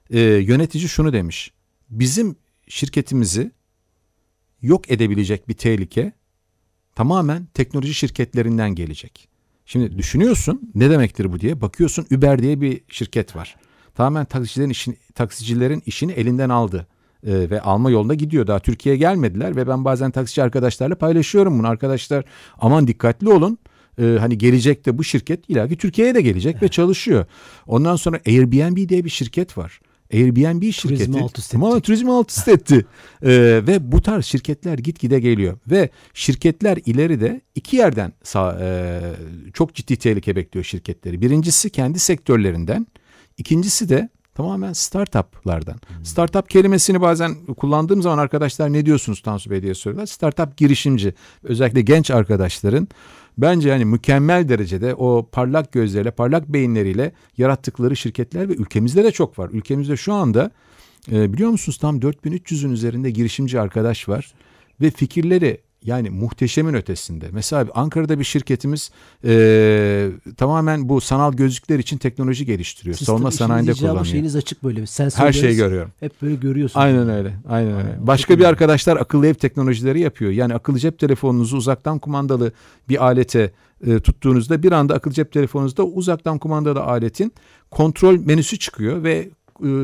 e, 0.09 0.19
yönetici 0.19 0.89
şunu 0.89 1.13
demiş. 1.13 1.51
Bizim 1.89 2.35
şirketimizi 2.67 3.51
yok 4.61 4.91
edebilecek 4.91 5.47
bir 5.47 5.53
tehlike 5.53 6.11
tamamen 6.95 7.45
teknoloji 7.45 7.93
şirketlerinden 7.93 8.75
gelecek. 8.75 9.29
Şimdi 9.65 9.97
düşünüyorsun 9.97 10.71
ne 10.75 10.89
demektir 10.89 11.31
bu 11.31 11.39
diye 11.39 11.61
bakıyorsun 11.61 12.05
Uber 12.11 12.43
diye 12.43 12.61
bir 12.61 12.81
şirket 12.89 13.35
var. 13.35 13.55
Tamamen 13.95 14.25
taksicilerin 14.25 14.69
işini, 14.69 14.95
taksicilerin 15.15 15.83
işini 15.85 16.11
elinden 16.11 16.49
aldı 16.49 16.87
e, 17.27 17.49
ve 17.49 17.61
alma 17.61 17.91
yolunda 17.91 18.13
gidiyor. 18.13 18.47
Daha 18.47 18.59
Türkiye'ye 18.59 18.99
gelmediler 18.99 19.55
ve 19.55 19.67
ben 19.67 19.85
bazen 19.85 20.11
taksici 20.11 20.43
arkadaşlarla 20.43 20.95
paylaşıyorum 20.95 21.59
bunu. 21.59 21.67
Arkadaşlar 21.67 22.25
aman 22.57 22.87
dikkatli 22.87 23.29
olun. 23.29 23.57
E, 24.01 24.17
hani 24.19 24.37
gelecekte 24.37 24.97
bu 24.97 25.03
şirket 25.03 25.49
ilaki 25.49 25.77
Türkiye'ye 25.77 26.15
de 26.15 26.21
gelecek 26.21 26.53
evet. 26.53 26.63
ve 26.63 26.67
çalışıyor. 26.67 27.25
Ondan 27.67 27.95
sonra 27.95 28.19
Airbnb 28.27 28.89
diye 28.89 29.05
bir 29.05 29.09
şirket 29.09 29.57
var. 29.57 29.79
Airbnb 30.13 30.63
şirketi 30.71 30.81
turizmi 30.81 31.21
alt 31.21 31.39
üst 31.39 31.55
etti. 31.55 31.81
turizmi 31.81 32.11
alt 32.11 32.31
üst 32.31 32.47
etti. 32.47 32.85
ee, 33.23 33.61
ve 33.67 33.91
bu 33.91 34.01
tarz 34.01 34.25
şirketler 34.25 34.77
gitgide 34.77 35.19
geliyor. 35.19 35.57
Ve 35.67 35.89
şirketler 36.13 36.79
ileride 36.85 37.41
iki 37.55 37.75
yerden 37.75 38.13
sağ, 38.23 38.59
e, 38.61 39.01
çok 39.53 39.75
ciddi 39.75 39.95
tehlike 39.95 40.35
bekliyor 40.35 40.63
şirketleri. 40.63 41.21
Birincisi 41.21 41.69
kendi 41.69 41.99
sektörlerinden. 41.99 42.87
ikincisi 43.37 43.89
de 43.89 44.09
tamamen 44.39 44.73
startuplardan. 44.73 45.73
Hmm. 45.73 46.05
Startup 46.05 46.49
kelimesini 46.49 47.01
bazen 47.01 47.45
kullandığım 47.45 48.01
zaman 48.01 48.17
arkadaşlar 48.17 48.73
ne 48.73 48.85
diyorsunuz 48.85 49.21
Tansu 49.21 49.49
Bey 49.49 49.61
diye 49.61 49.73
soruyorlar. 49.73 50.05
Startup 50.05 50.57
girişimci 50.57 51.13
özellikle 51.43 51.81
genç 51.81 52.11
arkadaşların 52.11 52.87
bence 53.37 53.69
yani 53.69 53.85
mükemmel 53.85 54.49
derecede 54.49 54.95
o 54.95 55.27
parlak 55.31 55.71
gözleriyle, 55.71 56.11
parlak 56.11 56.47
beyinleriyle 56.47 57.11
yarattıkları 57.37 57.95
şirketler 57.95 58.49
ve 58.49 58.53
ülkemizde 58.53 59.03
de 59.03 59.11
çok 59.11 59.39
var. 59.39 59.49
Ülkemizde 59.53 59.97
şu 59.97 60.13
anda 60.13 60.51
e, 61.11 61.33
biliyor 61.33 61.49
musunuz 61.49 61.77
tam 61.77 61.99
4300'ün 61.99 62.71
üzerinde 62.71 63.11
girişimci 63.11 63.59
arkadaş 63.59 64.09
var 64.09 64.33
ve 64.81 64.91
fikirleri 64.91 65.61
yani 65.83 66.09
muhteşemin 66.09 66.73
ötesinde. 66.73 67.29
Mesela 67.31 67.67
Ankara'da 67.73 68.19
bir 68.19 68.23
şirketimiz 68.23 68.91
e, 69.25 70.09
tamamen 70.37 70.89
bu 70.89 71.01
sanal 71.01 71.33
gözlükler 71.33 71.79
için 71.79 71.97
teknoloji 71.97 72.45
geliştiriyor. 72.45 72.95
Siz 72.95 73.05
Savunma 73.05 73.31
sanayinde 73.31 73.73
kullanıyor. 73.73 74.05
şeyiniz 74.05 74.35
açık 74.35 74.63
böyle. 74.63 74.85
Sensör 74.85 75.25
Her 75.25 75.33
şeyi 75.33 75.55
görüyorum. 75.55 75.91
Hep 75.99 76.21
böyle 76.21 76.35
görüyorsunuz. 76.35 76.83
Aynen 76.85 77.09
öyle. 77.09 77.33
Aynen 77.49 77.73
öyle. 77.73 77.87
Aynen. 77.87 78.07
Başka 78.07 78.39
bir 78.39 78.43
arkadaşlar 78.43 78.97
akıllı 78.97 79.27
ev 79.27 79.33
teknolojileri 79.33 79.99
yapıyor. 79.99 80.31
Yani 80.31 80.53
akıllı 80.53 80.79
cep 80.79 80.99
telefonunuzu 80.99 81.57
uzaktan 81.57 81.99
kumandalı 81.99 82.51
bir 82.89 83.03
alete 83.03 83.51
e, 83.87 83.99
tuttuğunuzda 83.99 84.63
bir 84.63 84.71
anda 84.71 84.95
akıllı 84.95 85.13
cep 85.13 85.31
telefonunuzda 85.31 85.83
uzaktan 85.83 86.37
kumandalı 86.37 86.81
aletin 86.81 87.33
kontrol 87.71 88.19
menüsü 88.19 88.59
çıkıyor 88.59 89.03
ve 89.03 89.29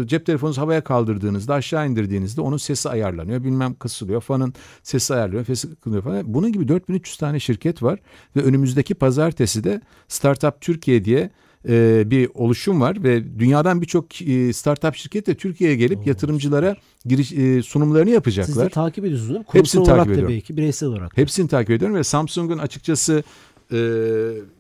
cep 0.06 0.26
telefonunuzu 0.26 0.62
havaya 0.62 0.84
kaldırdığınızda 0.84 1.54
aşağı 1.54 1.90
indirdiğinizde 1.90 2.42
onun 2.42 2.58
sesi 2.58 2.90
ayarlanıyor. 2.90 3.44
Bilmem 3.44 3.74
kısılıyor. 3.74 4.22
Fanın 4.22 4.54
sesi 4.84 5.14
ayarlanıyor. 5.14 5.46
Sesi 5.46 5.76
kılıyor 5.76 6.04
falan. 6.04 6.34
Bunun 6.34 6.52
gibi 6.52 6.68
4300 6.68 7.18
tane 7.18 7.40
şirket 7.40 7.84
var 7.84 8.00
ve 8.36 8.42
önümüzdeki 8.42 8.94
pazartesi 8.94 9.64
de 9.64 9.82
Startup 10.08 10.62
Türkiye 10.62 11.06
diye 11.06 11.30
e, 11.70 12.04
bir 12.12 12.30
oluşum 12.34 12.82
var 12.82 13.04
ve 13.04 13.40
dünyadan 13.40 13.82
birçok 13.82 14.22
e, 14.22 14.54
startup 14.54 14.96
şirket 14.96 15.28
de 15.28 15.36
Türkiye'ye 15.36 15.76
gelip 15.76 16.00
Oo, 16.00 16.04
yatırımcılara 16.06 16.76
giriş 17.06 17.34
e, 17.34 17.64
sunumlarını 17.64 18.10
yapacaklar. 18.10 18.54
Siz 18.54 18.64
de 18.64 18.70
takip 18.70 19.06
ediyorsunuz 19.06 19.30
değil 19.30 19.40
mi? 19.40 19.46
Kurumsal 19.46 19.60
Hepsini 19.60 19.82
olarak 19.82 19.98
takip 19.98 20.12
ediyorum. 20.14 20.34
belki 20.36 20.58
bireysel 20.58 20.90
olarak. 20.90 21.18
Da. 21.18 21.22
Hepsini 21.22 21.48
takip 21.48 21.70
ediyorum 21.72 21.96
ve 21.96 22.04
Samsung'un 22.04 22.58
açıkçası 22.58 23.24
e, 23.72 23.78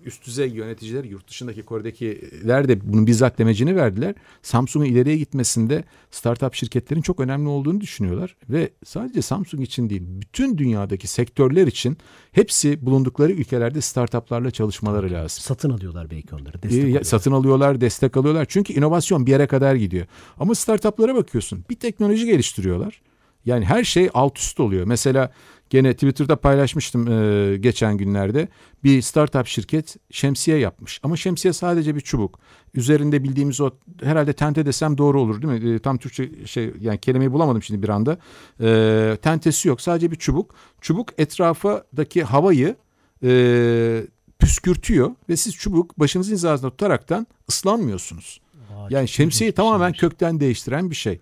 üst 0.05 0.25
düzey 0.25 0.49
yöneticiler 0.49 1.03
yurt 1.03 1.27
dışındaki 1.27 1.63
Kore'dekiler 1.63 2.67
de 2.67 2.93
bunun 2.93 3.07
bizzat 3.07 3.37
demecini 3.39 3.75
verdiler. 3.75 4.15
Samsung'un 4.41 4.89
ileriye 4.91 5.17
gitmesinde 5.17 5.83
startup 6.11 6.53
şirketlerin 6.53 7.01
çok 7.01 7.19
önemli 7.19 7.49
olduğunu 7.49 7.81
düşünüyorlar 7.81 8.35
ve 8.49 8.69
sadece 8.85 9.21
Samsung 9.21 9.63
için 9.63 9.89
değil 9.89 10.01
bütün 10.05 10.57
dünyadaki 10.57 11.07
sektörler 11.07 11.67
için 11.67 11.97
hepsi 12.31 12.85
bulundukları 12.85 13.31
ülkelerde 13.31 13.81
startuplarla 13.81 14.51
çalışmaları 14.51 15.11
lazım. 15.11 15.43
Satın 15.43 15.69
alıyorlar 15.69 16.11
belki 16.11 16.35
onları. 16.35 16.63
Destek 16.63 17.01
e, 17.01 17.03
satın 17.03 17.31
alıyorlar, 17.31 17.81
destek 17.81 18.17
alıyorlar. 18.17 18.45
Çünkü 18.49 18.73
inovasyon 18.73 19.25
bir 19.25 19.31
yere 19.31 19.47
kadar 19.47 19.75
gidiyor. 19.75 20.05
Ama 20.39 20.55
startuplara 20.55 21.15
bakıyorsun. 21.15 21.65
Bir 21.69 21.75
teknoloji 21.75 22.25
geliştiriyorlar. 22.25 23.01
Yani 23.45 23.65
her 23.65 23.83
şey 23.83 24.09
alt 24.13 24.37
üst 24.37 24.59
oluyor. 24.59 24.85
Mesela 24.85 25.31
Gene 25.69 25.93
Twitter'da 25.93 26.35
paylaşmıştım 26.35 27.07
e, 27.07 27.57
geçen 27.57 27.97
günlerde. 27.97 28.47
Bir 28.83 29.01
startup 29.01 29.47
şirket 29.47 29.95
şemsiye 30.11 30.57
yapmış. 30.57 30.99
Ama 31.03 31.17
şemsiye 31.17 31.53
sadece 31.53 31.95
bir 31.95 32.01
çubuk. 32.01 32.39
Üzerinde 32.73 33.23
bildiğimiz 33.23 33.61
o 33.61 33.71
herhalde 34.03 34.33
tente 34.33 34.65
desem 34.65 34.97
doğru 34.97 35.21
olur 35.21 35.41
değil 35.41 35.63
mi? 35.63 35.75
E, 35.75 35.79
tam 35.79 35.97
Türkçe 35.97 36.29
şey 36.45 36.73
yani 36.81 36.97
kelimeyi 36.97 37.31
bulamadım 37.31 37.63
şimdi 37.63 37.83
bir 37.83 37.89
anda. 37.89 38.17
E, 38.61 39.17
tentesi 39.21 39.67
yok. 39.67 39.81
Sadece 39.81 40.11
bir 40.11 40.15
çubuk. 40.15 40.55
Çubuk 40.81 41.09
etrafadaki 41.17 42.23
havayı 42.23 42.75
e, 43.23 44.03
püskürtüyor 44.39 45.11
ve 45.29 45.37
siz 45.37 45.55
çubuk 45.55 45.99
başınızın 45.99 46.33
hizasında 46.33 46.69
tutaraktan 46.69 47.27
ıslanmıyorsunuz. 47.49 48.41
Aa, 48.75 48.87
yani 48.89 49.07
şemsiyeyi 49.07 49.53
tamamen 49.53 49.93
kökten 49.93 50.39
değiştiren 50.39 50.89
bir 50.89 50.95
şey. 50.95 51.19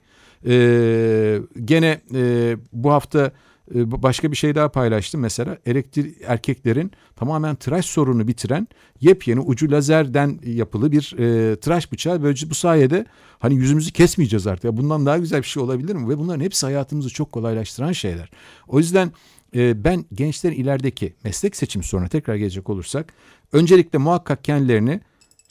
Ee, 0.48 1.40
gene 1.66 2.02
e, 2.14 2.56
bu 2.74 2.92
hafta 2.92 3.32
ee, 3.76 3.92
başka 3.92 4.32
bir 4.32 4.38
şey 4.38 4.56
daha 4.56 4.70
paylaştım 4.70 5.22
mesela 5.22 5.58
elektrik 5.66 6.18
erkeklerin 6.26 6.92
tamamen 7.16 7.56
tıraş 7.56 7.86
sorunu 7.86 8.28
bitiren 8.28 8.68
yepyeni 9.02 9.40
ucu 9.40 9.72
lazerden 9.72 10.40
yapılı 10.46 10.92
bir 10.92 11.16
e, 11.20 11.56
tıraş 11.56 11.92
bıçağı 11.92 12.24
böylece 12.24 12.50
bu 12.50 12.56
sayede 12.56 13.06
hani 13.40 13.56
yüzümüzü 13.56 13.92
kesmeyeceğiz 13.92 14.48
artık. 14.48 14.64
Ya 14.64 14.78
bundan 14.78 15.06
daha 15.06 15.18
güzel 15.18 15.42
bir 15.42 15.48
şey 15.48 15.64
olabilir 15.64 15.96
mi? 15.96 16.10
Ve 16.10 16.18
bunların 16.18 16.44
hepsi 16.44 16.66
hayatımızı 16.66 17.10
çok 17.10 17.32
kolaylaştıran 17.32 17.92
şeyler. 17.92 18.30
O 18.68 18.80
yüzden 18.80 19.12
e, 19.56 19.84
ben 19.84 20.06
gençlerin 20.14 20.56
ilerideki 20.56 21.14
meslek 21.24 21.56
seçimi 21.56 21.84
soruna 21.84 22.08
tekrar 22.08 22.36
gelecek 22.36 22.70
olursak 22.70 23.14
öncelikle 23.52 24.00
muhakkak 24.00 24.44
kendilerini 24.44 25.02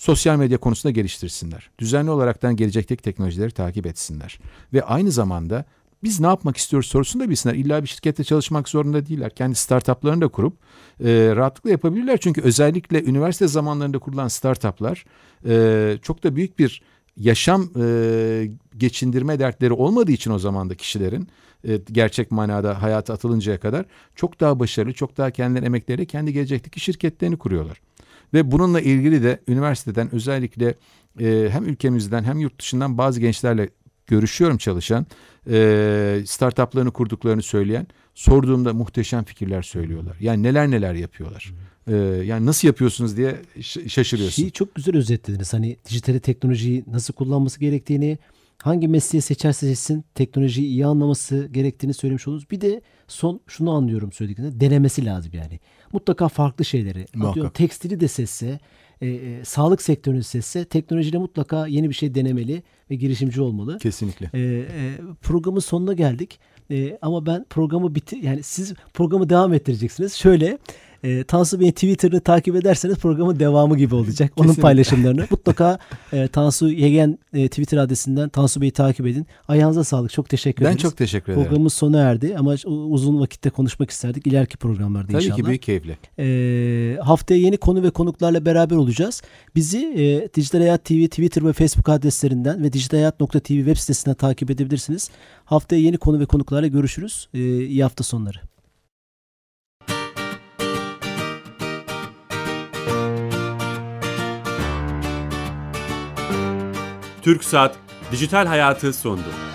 sosyal 0.03 0.37
medya 0.37 0.59
konusunda 0.59 0.91
geliştirsinler. 0.91 1.71
Düzenli 1.79 2.11
olaraktan 2.11 2.57
gelecekteki 2.57 3.03
teknolojileri 3.03 3.51
takip 3.51 3.87
etsinler. 3.87 4.39
Ve 4.73 4.85
aynı 4.85 5.11
zamanda 5.11 5.65
biz 6.03 6.21
ne 6.21 6.27
yapmak 6.27 6.57
istiyoruz 6.57 6.89
sorusunu 6.89 7.23
da 7.23 7.31
bilsinler. 7.31 7.55
İlla 7.55 7.83
bir 7.83 7.89
şirkette 7.89 8.25
çalışmak 8.25 8.69
zorunda 8.69 9.07
değiller. 9.07 9.31
Kendi 9.35 9.55
startuplarını 9.55 10.21
da 10.21 10.29
kurup 10.29 10.55
e, 11.05 11.33
rahatlıkla 11.37 11.71
yapabilirler. 11.71 12.17
Çünkü 12.17 12.41
özellikle 12.41 13.05
üniversite 13.05 13.49
zamanlarında 13.49 13.99
kurulan 13.99 14.29
startuplar 14.29 15.05
e, 15.49 15.99
çok 16.03 16.25
da 16.25 16.37
büyük 16.37 16.59
bir 16.59 16.83
yaşam 17.17 17.71
e, 17.83 18.51
geçindirme 18.77 19.39
dertleri 19.39 19.73
olmadığı 19.73 20.13
için 20.13 20.31
o 20.31 20.39
zaman 20.39 20.71
da 20.71 20.75
kişilerin 20.75 21.29
e, 21.69 21.81
gerçek 21.93 22.31
manada 22.31 22.83
hayata 22.83 23.15
atılıncaya 23.15 23.61
kadar 23.61 23.87
çok 24.17 24.41
daha 24.41 24.61
başarılı, 24.61 24.93
çok 24.93 25.17
daha 25.17 25.31
kendileri 25.31 25.65
emekleriyle 25.65 26.07
kendi 26.07 26.33
gelecekteki 26.33 26.81
şirketlerini 26.81 27.37
kuruyorlar. 27.37 27.81
Ve 28.35 28.51
bununla 28.51 28.81
ilgili 28.81 29.23
de 29.23 29.41
üniversiteden 29.49 30.15
özellikle 30.15 30.75
e, 31.21 31.49
hem 31.51 31.65
ülkemizden 31.65 32.25
hem 32.25 32.39
yurt 32.39 32.61
dışından 32.61 32.99
bazı 32.99 33.21
gençlerle 33.21 33.69
görüşüyorum 34.07 34.59
çalışan, 34.59 35.07
e, 35.51 36.23
startuplarını 36.27 36.91
kurduklarını 36.91 37.43
söyleyen, 37.43 37.87
sorduğumda 38.15 38.73
muhteşem 38.73 39.25
fikirler 39.25 39.63
söylüyorlar. 39.63 40.17
Yani 40.21 40.43
neler 40.43 40.71
neler 40.71 40.95
yapıyorlar. 40.95 41.55
E, 41.87 41.95
yani 42.25 42.47
nasıl 42.47 42.69
yapıyorsunuz 42.69 43.17
diye 43.17 43.37
şaşırıyorsun. 43.89 44.43
Şeyi 44.43 44.53
çok 44.53 44.75
güzel 44.75 44.97
özetlediniz. 44.97 45.53
Hani 45.53 45.77
dijital 45.89 46.19
teknolojiyi 46.19 46.85
nasıl 46.87 47.15
kullanması 47.15 47.61
gerektiğini, 47.61 48.19
hangi 48.63 48.89
mesleği 48.89 49.23
seçerse 49.23 49.67
seçsin 49.67 50.05
teknolojiyi 50.15 50.69
iyi 50.69 50.87
anlaması 50.87 51.49
gerektiğini 51.53 51.95
söylemiş 51.95 52.29
oldunuz. 52.29 52.51
Bir 52.51 52.61
de 52.61 52.81
son 53.09 53.41
şunu 53.47 53.71
anlıyorum 53.71 54.13
söylediklerinde 54.13 54.61
denemesi 54.61 55.05
lazım 55.05 55.33
yani. 55.35 55.61
Mutlaka 55.93 56.29
farklı 56.29 56.65
şeyleri. 56.65 57.07
Atıyorum, 57.25 57.53
tekstili 57.53 58.01
de 58.01 58.09
seçse, 58.09 58.61
e, 59.01 59.07
e, 59.07 59.45
sağlık 59.45 59.83
sektörünü 59.83 60.23
seçse 60.23 60.65
teknolojiyle 60.65 61.19
mutlaka 61.19 61.67
yeni 61.67 61.89
bir 61.89 61.95
şey 61.95 62.15
denemeli 62.15 62.63
ve 62.91 62.95
girişimci 62.95 63.41
olmalı. 63.41 63.79
Kesinlikle. 63.79 64.31
E, 64.35 64.41
e, 64.41 64.99
programın 65.23 65.61
sonuna 65.61 65.93
geldik. 65.93 66.41
E, 66.71 66.99
ama 67.03 67.27
ben 67.27 67.47
programı 67.51 67.95
bitir 67.95 68.23
yani 68.23 68.43
siz 68.43 68.75
programı 68.95 69.29
devam 69.29 69.55
ettireceksiniz. 69.55 70.15
Şöyle 70.15 70.59
E, 71.03 71.25
Tansu 71.25 71.61
Bey'in 71.61 71.73
Twitter'ını 71.73 72.21
takip 72.21 72.57
ederseniz 72.57 72.97
programın 72.97 73.39
devamı 73.39 73.77
gibi 73.77 73.95
olacak. 73.95 74.33
Onun 74.37 74.43
Kesinlikle. 74.47 74.63
paylaşımlarını. 74.63 75.27
Mutlaka 75.31 75.79
e, 76.13 76.29
Tansu 76.29 76.71
Yegen 76.71 77.19
e, 77.33 77.49
Twitter 77.49 77.79
adresinden 77.79 78.29
Tansu 78.29 78.61
Bey'i 78.61 78.71
takip 78.71 79.07
edin. 79.07 79.27
Ayağınıza 79.49 79.85
sağlık. 79.85 80.11
Çok 80.13 80.29
teşekkür 80.29 80.65
Ben 80.65 80.71
ederiz. 80.71 80.83
çok 80.83 80.97
teşekkür 80.97 81.33
ederim. 81.33 81.43
Programımız 81.45 81.75
sona 81.75 81.99
erdi 82.01 82.35
ama 82.39 82.55
uzun 82.67 83.21
vakitte 83.21 83.51
konuşmak 83.51 83.91
isterdik. 83.91 84.27
İleriki 84.27 84.57
programlarda 84.57 85.07
Tabii 85.13 85.17
inşallah. 85.23 85.37
ki 85.37 85.45
büyük 85.47 85.63
keyifle. 85.63 85.97
E, 86.19 86.97
haftaya 87.01 87.41
yeni 87.41 87.57
konu 87.57 87.83
ve 87.83 87.91
konuklarla 87.91 88.45
beraber 88.47 88.77
olacağız. 88.77 89.23
Bizi 89.55 89.79
e, 89.79 90.29
Dijital 90.35 90.59
Hayat 90.59 90.85
TV 90.85 91.05
Twitter 91.07 91.45
ve 91.45 91.53
Facebook 91.53 91.89
adreslerinden 91.89 92.63
ve 92.63 92.73
dijitalhayat.tv 92.73 93.47
web 93.49 93.77
sitesinden 93.77 94.15
takip 94.15 94.51
edebilirsiniz. 94.51 95.11
Haftaya 95.45 95.83
yeni 95.83 95.97
konu 95.97 96.21
ve 96.21 96.27
konuklarla 96.27 96.67
görüşürüz. 96.67 97.29
E, 97.35 97.65
iyi 97.65 97.83
hafta 97.83 98.05
sonları. 98.05 98.52
Türksat 107.23 107.77
Dijital 108.13 108.47
Hayatı 108.47 108.93
sondu. 108.93 109.52